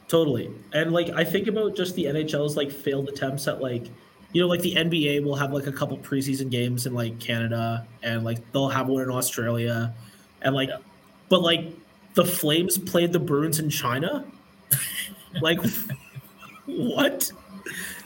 Totally, 0.08 0.52
and 0.74 0.92
like 0.92 1.10
I 1.10 1.24
think 1.24 1.48
about 1.48 1.76
just 1.76 1.96
the 1.96 2.06
NHL's 2.06 2.56
like 2.58 2.72
failed 2.72 3.10
attempts 3.10 3.48
at 3.48 3.60
like. 3.62 3.88
You 4.32 4.42
know, 4.42 4.48
like 4.48 4.62
the 4.62 4.76
NBA 4.76 5.24
will 5.24 5.36
have 5.36 5.52
like 5.54 5.66
a 5.68 5.72
couple 5.72 5.98
preseason 5.98 6.50
games 6.52 6.86
in 6.86 6.94
like 6.94 7.20
Canada, 7.20 7.86
and 8.04 8.24
like 8.24 8.40
they'll 8.52 8.70
have 8.70 8.88
one 8.88 9.02
in 9.02 9.10
Australia, 9.10 9.94
and 10.44 10.54
like, 10.56 10.70
Yeah. 10.70 10.78
but 11.30 11.42
like 11.42 11.74
the 12.14 12.26
Flames 12.26 12.78
played 12.78 13.12
the 13.14 13.20
Bruins 13.20 13.60
in 13.60 13.70
China. 13.70 14.26
like, 15.42 15.60
what? 16.66 17.32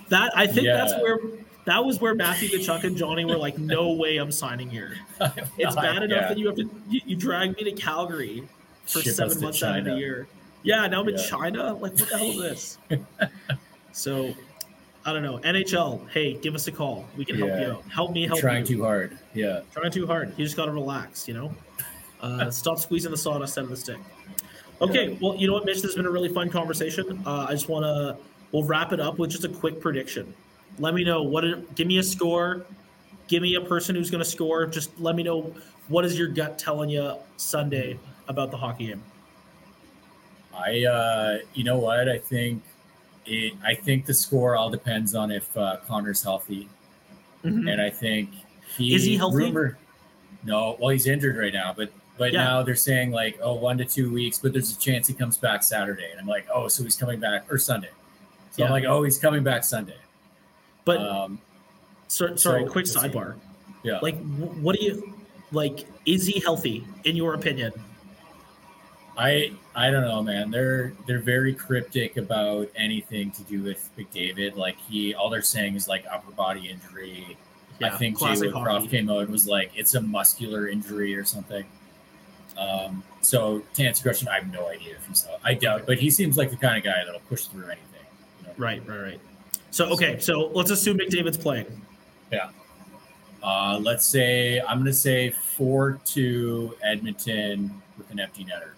That 0.10 0.32
I 0.38 0.48
think 0.48 0.68
that's 0.68 0.94
where 1.02 1.18
that 1.66 1.84
was 1.84 2.00
where 2.00 2.14
Matthew 2.16 2.50
Tkachuk 2.50 2.84
and 2.84 2.96
Johnny 2.96 3.26
were 3.26 3.38
like, 3.38 3.58
"No 3.58 3.94
way, 3.94 4.18
I'm 4.18 4.32
signing 4.32 4.70
here." 4.70 4.96
It's 5.58 5.76
bad 5.76 6.04
enough 6.04 6.10
Yeah. 6.22 6.28
that 6.30 6.38
you 6.38 6.48
have 6.48 6.56
to 6.58 6.70
you, 6.90 7.02
you 7.06 7.16
drag 7.16 7.56
me 7.58 7.64
to 7.66 7.72
Calgary 7.74 8.48
for 8.86 9.02
Ship 9.02 9.14
seven 9.14 9.42
months 9.42 9.64
out 9.64 9.80
of 9.80 9.86
the 9.86 9.96
year. 9.96 10.28
Yeah, 10.64 10.86
now 10.88 11.02
I'm 11.02 11.10
in 11.10 11.18
China. 11.18 11.74
Like, 11.74 11.82
what 11.82 11.98
the 11.98 12.06
hell 12.06 12.42
is 12.42 12.78
this? 12.90 13.00
so, 13.92 14.34
I 15.06 15.12
don't 15.12 15.24
know. 15.24 15.38
NHL, 15.40 16.10
hey, 16.10 16.34
give 16.34 16.56
us 16.56 16.68
a 16.68 16.72
call. 16.72 17.06
We 17.18 17.26
can 17.26 17.38
help 17.38 17.60
you 17.60 17.74
out. 17.74 17.84
Help 17.92 18.12
me 18.12 18.26
help 18.26 18.38
you. 18.38 18.42
Trying 18.42 18.66
you. 18.66 18.78
too 18.78 18.84
hard. 18.84 19.18
Yeah. 19.34 19.62
Trying 19.74 19.92
too 19.92 20.08
hard. 20.08 20.34
You 20.38 20.46
just 20.46 20.56
got 20.56 20.66
to 20.66 20.72
relax, 20.72 21.28
you 21.28 21.34
know? 21.34 21.54
Uh, 22.22 22.50
stop 22.50 22.80
squeezing 22.80 23.12
the 23.12 23.18
sawdust 23.18 23.58
out 23.58 23.66
of 23.66 23.70
the 23.70 23.76
stick. 23.76 23.98
Okay, 24.82 25.18
well, 25.22 25.36
you 25.36 25.46
know 25.46 25.52
what, 25.52 25.66
Mitch? 25.66 25.82
This 25.82 25.92
has 25.92 25.96
been 25.96 26.06
a 26.06 26.10
really 26.10 26.30
fun 26.30 26.50
conversation. 26.50 27.22
Uh, 27.26 27.48
I 27.50 27.52
just 27.52 27.68
want 27.68 27.84
to, 27.84 28.18
we'll 28.54 28.64
wrap 28.64 28.94
it 28.94 29.02
up 29.02 29.20
with 29.20 29.30
just 29.30 29.44
a 29.44 29.50
quick 29.50 29.82
prediction. 29.82 30.34
Let 30.80 30.94
me 30.94 31.04
know 31.04 31.22
what, 31.22 31.44
it, 31.44 31.76
give 31.76 31.86
me 31.86 31.98
a 31.98 32.04
score. 32.04 32.66
Give 33.28 33.42
me 33.42 33.56
a 33.56 33.62
person 33.62 33.94
who's 33.94 34.10
going 34.10 34.24
to 34.24 34.30
score. 34.30 34.66
Just 34.66 34.98
let 35.02 35.18
me 35.18 35.24
know 35.24 35.54
what 35.90 36.06
is 36.06 36.18
your 36.18 36.30
gut 36.30 36.58
telling 36.58 36.90
you 36.90 37.16
Sunday 37.36 38.00
about 38.30 38.52
the 38.52 38.58
hockey 38.58 38.88
game. 38.88 39.04
I, 40.56 40.86
uh, 40.86 41.38
you 41.54 41.66
know 41.66 41.78
what? 41.78 42.08
I 42.08 42.20
think 42.20 42.64
it. 43.26 43.54
I 43.64 43.76
think 43.76 44.06
the 44.06 44.14
score 44.14 44.56
all 44.56 44.70
depends 44.70 45.16
on 45.16 45.32
if 45.32 45.56
uh, 45.58 45.78
Connor's 45.88 46.22
healthy, 46.24 46.70
and 47.44 47.82
I 47.82 47.90
think 47.90 48.30
he 48.76 48.94
Is 48.96 49.04
he 49.04 49.16
healthy? 49.18 49.38
Rumor, 49.38 49.78
no, 50.44 50.78
well, 50.80 50.90
he's 50.90 51.08
injured 51.08 51.38
right 51.38 51.54
now, 51.54 51.74
but 51.76 51.92
but 52.18 52.32
Yeah. 52.34 52.44
now 52.44 52.64
they're 52.64 52.76
saying 52.76 53.12
like, 53.12 53.40
oh, 53.42 53.54
one 53.56 53.78
to 53.80 53.86
two 53.86 54.12
weeks, 54.14 54.38
but 54.40 54.54
there's 54.54 54.72
a 54.72 54.80
chance 54.80 55.08
he 55.08 55.14
comes 55.14 55.38
back 55.38 55.64
Saturday, 55.64 56.12
and 56.12 56.20
I'm 56.20 56.28
like, 56.28 56.46
oh, 56.54 56.68
so 56.68 56.84
he's 56.84 56.96
coming 56.96 57.20
back 57.20 57.52
or 57.52 57.58
Sunday. 57.58 57.90
So 58.52 58.62
Yeah. 58.62 58.66
I'm 58.68 58.72
like, 58.72 58.84
oh, 58.86 59.04
he's 59.04 59.18
coming 59.18 59.44
back 59.44 59.64
Sunday. 59.64 59.98
But 60.86 60.98
um, 61.00 61.40
So, 62.08 62.36
sorry, 62.36 62.66
So, 62.66 62.72
quick 62.72 62.86
sidebar. 62.86 63.36
yeah, 63.84 64.00
Like, 64.02 64.18
what 64.26 64.78
do 64.78 64.86
you 64.86 65.14
like? 65.52 65.86
Is 66.06 66.28
he 66.28 66.40
healthy 66.40 66.86
in 67.06 67.16
your 67.16 67.34
opinion? 67.34 67.72
I 69.18 69.54
I 69.76 69.92
don't 69.92 70.04
know, 70.04 70.24
man. 70.24 70.52
They're 70.52 70.94
they're 71.08 71.20
very 71.20 71.54
cryptic 71.54 72.18
about 72.18 72.70
anything 72.76 73.32
to 73.32 73.44
do 73.44 73.62
with 73.62 73.90
McDavid. 73.98 74.56
Like 74.56 74.78
he, 74.78 75.14
all 75.14 75.30
they're 75.30 75.42
saying 75.42 75.76
is 75.76 75.88
like 75.88 76.06
upper 76.12 76.32
body 76.32 76.70
injury. 76.70 77.38
I 77.82 77.90
think 77.90 78.18
Jay 78.18 78.26
classic 78.26 78.52
Woodcroft 78.52 78.90
came 78.90 79.10
out 79.10 79.20
and 79.22 79.30
was 79.30 79.48
like, 79.48 79.72
it's 79.76 79.94
a 79.96 80.02
muscular 80.02 80.68
injury 80.68 81.16
or 81.16 81.26
something. 81.26 81.66
Um, 82.58 83.04
so 83.22 83.62
to 83.74 83.84
answer 83.84 84.04
your 84.04 84.14
question, 84.14 84.28
I 84.28 84.36
have 84.36 84.52
no 84.52 84.68
idea 84.68 84.96
if 84.96 85.08
he's. 85.08 85.28
I 85.44 85.54
doubt, 85.54 85.86
but 85.86 85.98
he 85.98 86.10
seems 86.10 86.38
like 86.38 86.50
the 86.50 86.56
kind 86.56 86.78
of 86.78 86.84
guy 86.84 87.04
that'll 87.04 87.20
push 87.22 87.46
through 87.46 87.66
anything. 87.66 88.06
You 88.42 88.48
know? 88.48 88.54
Right, 88.58 88.88
right, 88.88 89.02
right. 89.02 89.20
So, 89.72 89.92
okay, 89.94 90.20
so 90.20 90.52
let's 90.54 90.70
assume 90.70 91.00
McDavid's 91.00 91.38
playing. 91.38 91.66
Yeah. 92.32 92.50
Uh, 93.42 93.80
let's 93.82 94.06
say 94.06 94.62
I'm 94.62 94.78
going 94.78 94.86
to 94.86 94.94
say 94.94 95.32
four 95.32 96.00
to 96.06 96.76
Edmonton 96.84 97.82
with 97.98 98.10
an 98.12 98.20
empty 98.20 98.46
netter. 98.46 98.72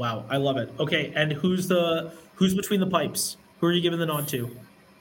Wow, 0.00 0.24
I 0.30 0.38
love 0.38 0.56
it. 0.56 0.72
Okay, 0.80 1.12
and 1.14 1.30
who's 1.30 1.68
the 1.68 2.10
who's 2.36 2.54
between 2.54 2.80
the 2.80 2.86
pipes? 2.86 3.36
Who 3.60 3.66
are 3.66 3.72
you 3.72 3.82
giving 3.82 3.98
the 3.98 4.06
nod 4.06 4.26
to? 4.28 4.50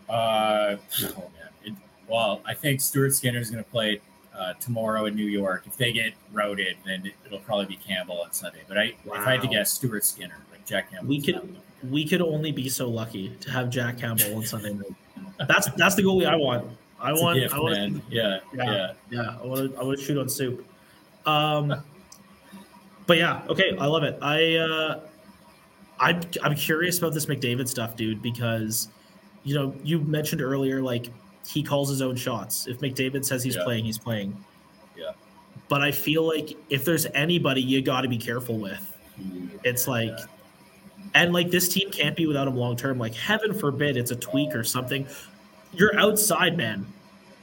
Uh, 0.09 0.75
oh 1.15 1.29
man. 1.37 1.49
It, 1.63 1.73
well, 2.09 2.41
I 2.45 2.53
think 2.53 2.81
Stuart 2.81 3.13
Skinner 3.13 3.39
is 3.39 3.49
going 3.49 3.63
to 3.63 3.69
play 3.69 4.01
uh, 4.37 4.55
tomorrow 4.55 5.05
in 5.05 5.15
New 5.15 5.23
York. 5.25 5.63
If 5.65 5.77
they 5.77 5.93
get 5.93 6.15
routed, 6.33 6.75
then 6.85 7.05
it, 7.05 7.13
it'll 7.25 7.39
probably 7.39 7.67
be 7.67 7.77
Campbell 7.77 8.19
on 8.19 8.33
Sunday. 8.33 8.59
But 8.67 8.77
I, 8.77 8.83
if 9.05 9.11
I 9.13 9.31
had 9.31 9.41
to 9.43 9.47
guess, 9.47 9.71
Stuart 9.71 10.03
Skinner, 10.03 10.35
like 10.51 10.65
Jack 10.65 10.91
Campbell. 10.91 11.07
We 11.07 11.21
could 11.21 11.55
we 11.89 12.05
could 12.05 12.21
only 12.21 12.51
be 12.51 12.67
so 12.67 12.89
lucky 12.89 13.29
to 13.39 13.51
have 13.51 13.69
Jack 13.69 13.99
Campbell 13.99 14.35
on 14.35 14.45
Sunday 14.45 14.73
night. 14.73 15.47
That's 15.47 15.67
that's 15.77 15.95
the 15.95 16.01
goalie 16.01 16.27
I 16.27 16.35
want. 16.35 16.67
I 16.99 17.13
It's 17.13 17.21
a 17.21 17.23
want 17.23 17.39
gift, 17.39 17.55
I 17.55 17.59
want. 17.59 18.03
Yeah, 18.09 18.39
Yeah. 18.53 18.63
yeah, 18.65 18.93
Yeah, 19.09 19.37
I 19.41 19.45
want 19.45 19.71
to. 19.71 19.79
I 19.79 19.83
want 19.85 19.97
to 19.97 20.03
shoot 20.03 20.17
on 20.17 20.27
soup. 20.27 20.65
Um, 21.25 21.85
but 23.09 23.17
yeah, 23.17 23.41
okay, 23.49 23.75
I 23.79 23.87
love 23.87 24.03
it. 24.03 24.19
I 24.21 24.55
uh, 24.57 24.99
I'm 25.99 26.21
I'm 26.43 26.53
curious 26.55 26.99
about 26.99 27.11
this 27.15 27.25
McDavid 27.25 27.67
stuff, 27.67 27.95
dude, 27.95 28.21
because 28.21 28.87
you 29.43 29.55
know 29.55 29.73
you 29.83 29.99
mentioned 30.01 30.41
earlier 30.43 30.79
like 30.79 31.07
he 31.47 31.63
calls 31.63 31.89
his 31.89 32.03
own 32.03 32.15
shots. 32.15 32.67
If 32.67 32.81
McDavid 32.81 33.25
says 33.25 33.43
he's 33.43 33.55
Yeah. 33.55 33.63
playing, 33.63 33.83
he's 33.83 33.97
playing. 33.97 34.37
Yeah. 34.95 35.13
But 35.69 35.81
I 35.81 35.91
feel 35.91 36.21
like 36.27 36.55
if 36.69 36.85
there's 36.85 37.07
anybody 37.15 37.61
you 37.63 37.81
got 37.81 38.01
to 38.01 38.07
be 38.07 38.17
careful 38.19 38.57
with, 38.59 38.95
it's 39.63 39.87
like. 39.87 40.17
And 41.15 41.33
like 41.33 41.49
this 41.49 41.67
team 41.69 41.89
can't 41.89 42.15
be 42.15 42.27
without 42.27 42.47
him 42.47 42.55
long 42.55 42.75
term. 42.75 42.99
Like 42.99 43.15
heaven 43.15 43.51
forbid 43.55 43.97
it's 43.97 44.11
a 44.11 44.15
tweak 44.15 44.53
or 44.53 44.63
something. 44.63 45.07
You're 45.73 45.97
outside, 45.97 46.55
man. 46.55 46.85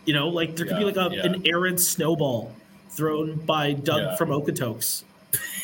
You 0.05 0.15
know, 0.15 0.29
like 0.29 0.55
there 0.55 0.67
could 0.67 0.79
be 0.79 0.85
like 0.85 0.97
a, 0.97 1.13
yeah. 1.13 1.27
an 1.27 1.43
errant 1.45 1.81
snowball 1.81 2.53
thrown 2.91 3.35
by 3.45 3.73
Doug 3.73 4.03
Yeah. 4.03 4.17
from 4.17 4.29
Okotoks, 4.29 5.03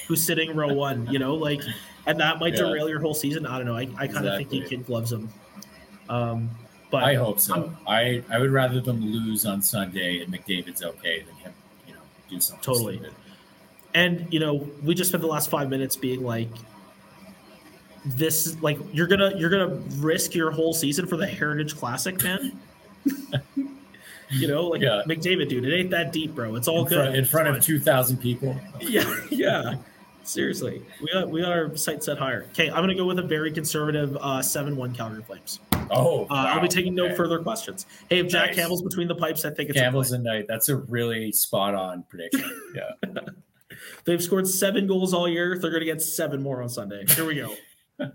who's 0.09 0.25
sitting 0.25 0.55
row 0.55 0.73
one. 0.73 1.07
You 1.11 1.19
know, 1.19 1.35
like, 1.35 1.61
and 2.07 2.19
that 2.21 2.39
might 2.39 2.55
Yeah. 2.55 2.61
derail 2.65 2.89
your 2.89 3.01
whole 3.01 3.15
season. 3.15 3.47
I 3.47 3.57
don't 3.59 3.67
know. 3.67 3.77
I, 3.77 3.89
I 3.99 4.07
kind 4.07 4.27
of 4.27 4.37
think 4.37 4.51
he 4.51 4.59
Exactly. 4.59 4.77
kid 4.79 4.87
gloves 4.87 5.13
him. 5.13 5.29
Um, 6.09 6.51
but 6.91 7.05
I 7.05 7.15
hope 7.15 7.41
so. 7.41 7.55
I'm- 7.55 7.77
I 7.87 8.23
I 8.29 8.39
would 8.39 8.51
rather 8.51 8.81
them 8.81 9.01
lose 9.01 9.47
on 9.47 9.63
Sunday 9.63 10.21
and 10.23 10.33
McDavid's 10.33 10.83
okay 10.83 11.21
than 11.23 11.35
him, 11.37 11.53
you 11.87 11.95
know, 11.95 12.01
do 12.29 12.39
something 12.41 12.63
Totally. 12.63 12.97
stupid. 12.97 13.15
and 13.95 14.27
you 14.31 14.41
know 14.41 14.69
we 14.83 14.95
just 14.95 15.09
spent 15.11 15.21
the 15.23 15.27
last 15.29 15.49
five 15.51 15.69
minutes 15.71 15.97
being 15.97 16.23
like 16.25 16.49
this 18.05 18.57
like 18.63 18.79
you're 18.93 19.07
gonna 19.07 19.33
you're 19.37 19.51
gonna 19.51 19.77
risk 19.99 20.35
your 20.35 20.51
whole 20.51 20.73
season 20.75 21.07
for 21.07 21.17
the 21.17 21.27
heritage 21.27 21.77
classic 21.77 22.23
man 22.25 22.59
you 24.33 24.49
know 24.49 24.67
like 24.67 24.81
Yeah. 24.83 25.03
mcdavid 25.07 25.49
dude 25.49 25.65
it 25.65 25.75
ain't 25.77 25.91
that 25.91 26.13
deep 26.13 26.35
bro 26.35 26.55
it's 26.57 26.67
all 26.69 26.83
in 26.83 26.89
good 26.89 26.97
front, 26.97 27.17
in 27.17 27.25
front 27.25 27.49
of 27.49 27.63
two 27.63 27.79
thousand 27.79 28.17
people. 28.19 28.57
yeah 28.81 29.15
yeah 29.31 29.75
seriously 30.25 30.83
we 31.01 31.09
got 31.13 31.29
we 31.31 31.41
got 31.43 31.51
our 31.53 31.77
sight 31.77 32.03
set 32.05 32.17
higher 32.19 32.45
okay 32.53 32.69
i'm 32.71 32.77
gonna 32.77 32.95
go 32.95 33.05
with 33.05 33.19
a 33.19 33.23
very 33.23 33.51
conservative 33.51 34.17
uh 34.21 34.39
7-1 34.39 34.95
calgary 34.97 35.23
flames 35.23 35.59
Oh, 35.91 36.25
uh, 36.31 36.35
i'll 36.35 36.61
be 36.61 36.69
taking 36.69 36.95
no 36.95 37.07
Okay. 37.07 37.17
further 37.17 37.41
questions 37.41 37.87
hey 38.09 38.21
if 38.21 38.29
jack 38.29 38.49
Nice. 38.51 38.57
campbell's 38.57 38.83
between 38.83 39.09
the 39.09 39.17
pipes 39.17 39.45
i 39.45 39.51
think 39.51 39.69
it's 39.71 39.79
Campbell's 39.79 40.13
and 40.13 40.23
Knight. 40.25 40.47
That's 40.49 40.69
a 40.69 40.77
really 40.77 41.33
spot 41.33 41.75
on 41.75 42.05
prediction. 42.09 42.49
Yeah. 42.75 43.09
they've 44.05 44.23
scored 44.23 44.47
seven 44.47 44.87
goals 44.87 45.13
all 45.13 45.29
year 45.29 45.59
they're 45.59 45.73
gonna 45.73 45.85
get 45.85 46.01
seven 46.01 46.41
more 46.43 46.63
on 46.63 46.69
sunday 46.69 47.05
here 47.09 47.25
we 47.27 47.35
go 47.35 47.53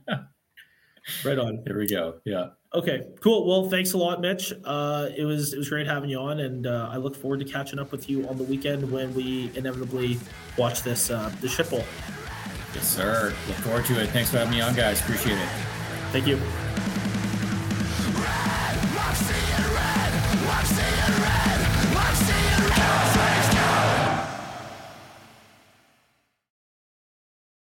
right 1.25 1.37
on 1.39 1.63
There 1.65 1.77
we 1.77 1.87
go. 1.87 2.15
Yeah. 2.25 2.47
Okay, 2.73 3.07
cool. 3.21 3.47
Well, 3.47 3.69
thanks 3.69 3.93
a 3.93 3.97
lot, 3.97 4.19
Mitch. 4.19 4.53
Uh, 4.65 5.07
it 5.15 5.23
was 5.23 5.53
it 5.53 5.57
was 5.57 5.69
great 5.69 5.87
having 5.87 6.09
you 6.09 6.19
on, 6.19 6.39
and 6.39 6.67
uh, 6.67 6.89
I 6.91 6.97
look 6.97 7.15
forward 7.15 7.39
to 7.39 7.45
catching 7.45 7.79
up 7.79 7.91
with 7.91 8.09
you 8.09 8.27
on 8.27 8.37
the 8.37 8.43
weekend 8.43 8.91
when 8.91 9.13
we 9.13 9.49
inevitably 9.55 10.19
watch 10.57 10.83
this 10.83 11.09
uh, 11.09 11.31
the 11.41 11.67
bowl. 11.69 11.85
Yes, 12.73 12.87
sir. 12.87 13.33
Look 13.47 13.57
forward 13.57 13.85
to 13.85 14.01
it. 14.01 14.07
Thanks 14.09 14.29
for 14.29 14.37
having 14.37 14.53
me 14.53 14.61
on, 14.61 14.75
guys. 14.75 14.99
Appreciate 14.99 15.37
it. 15.37 15.49
Thank 16.11 16.27
you. 16.27 16.37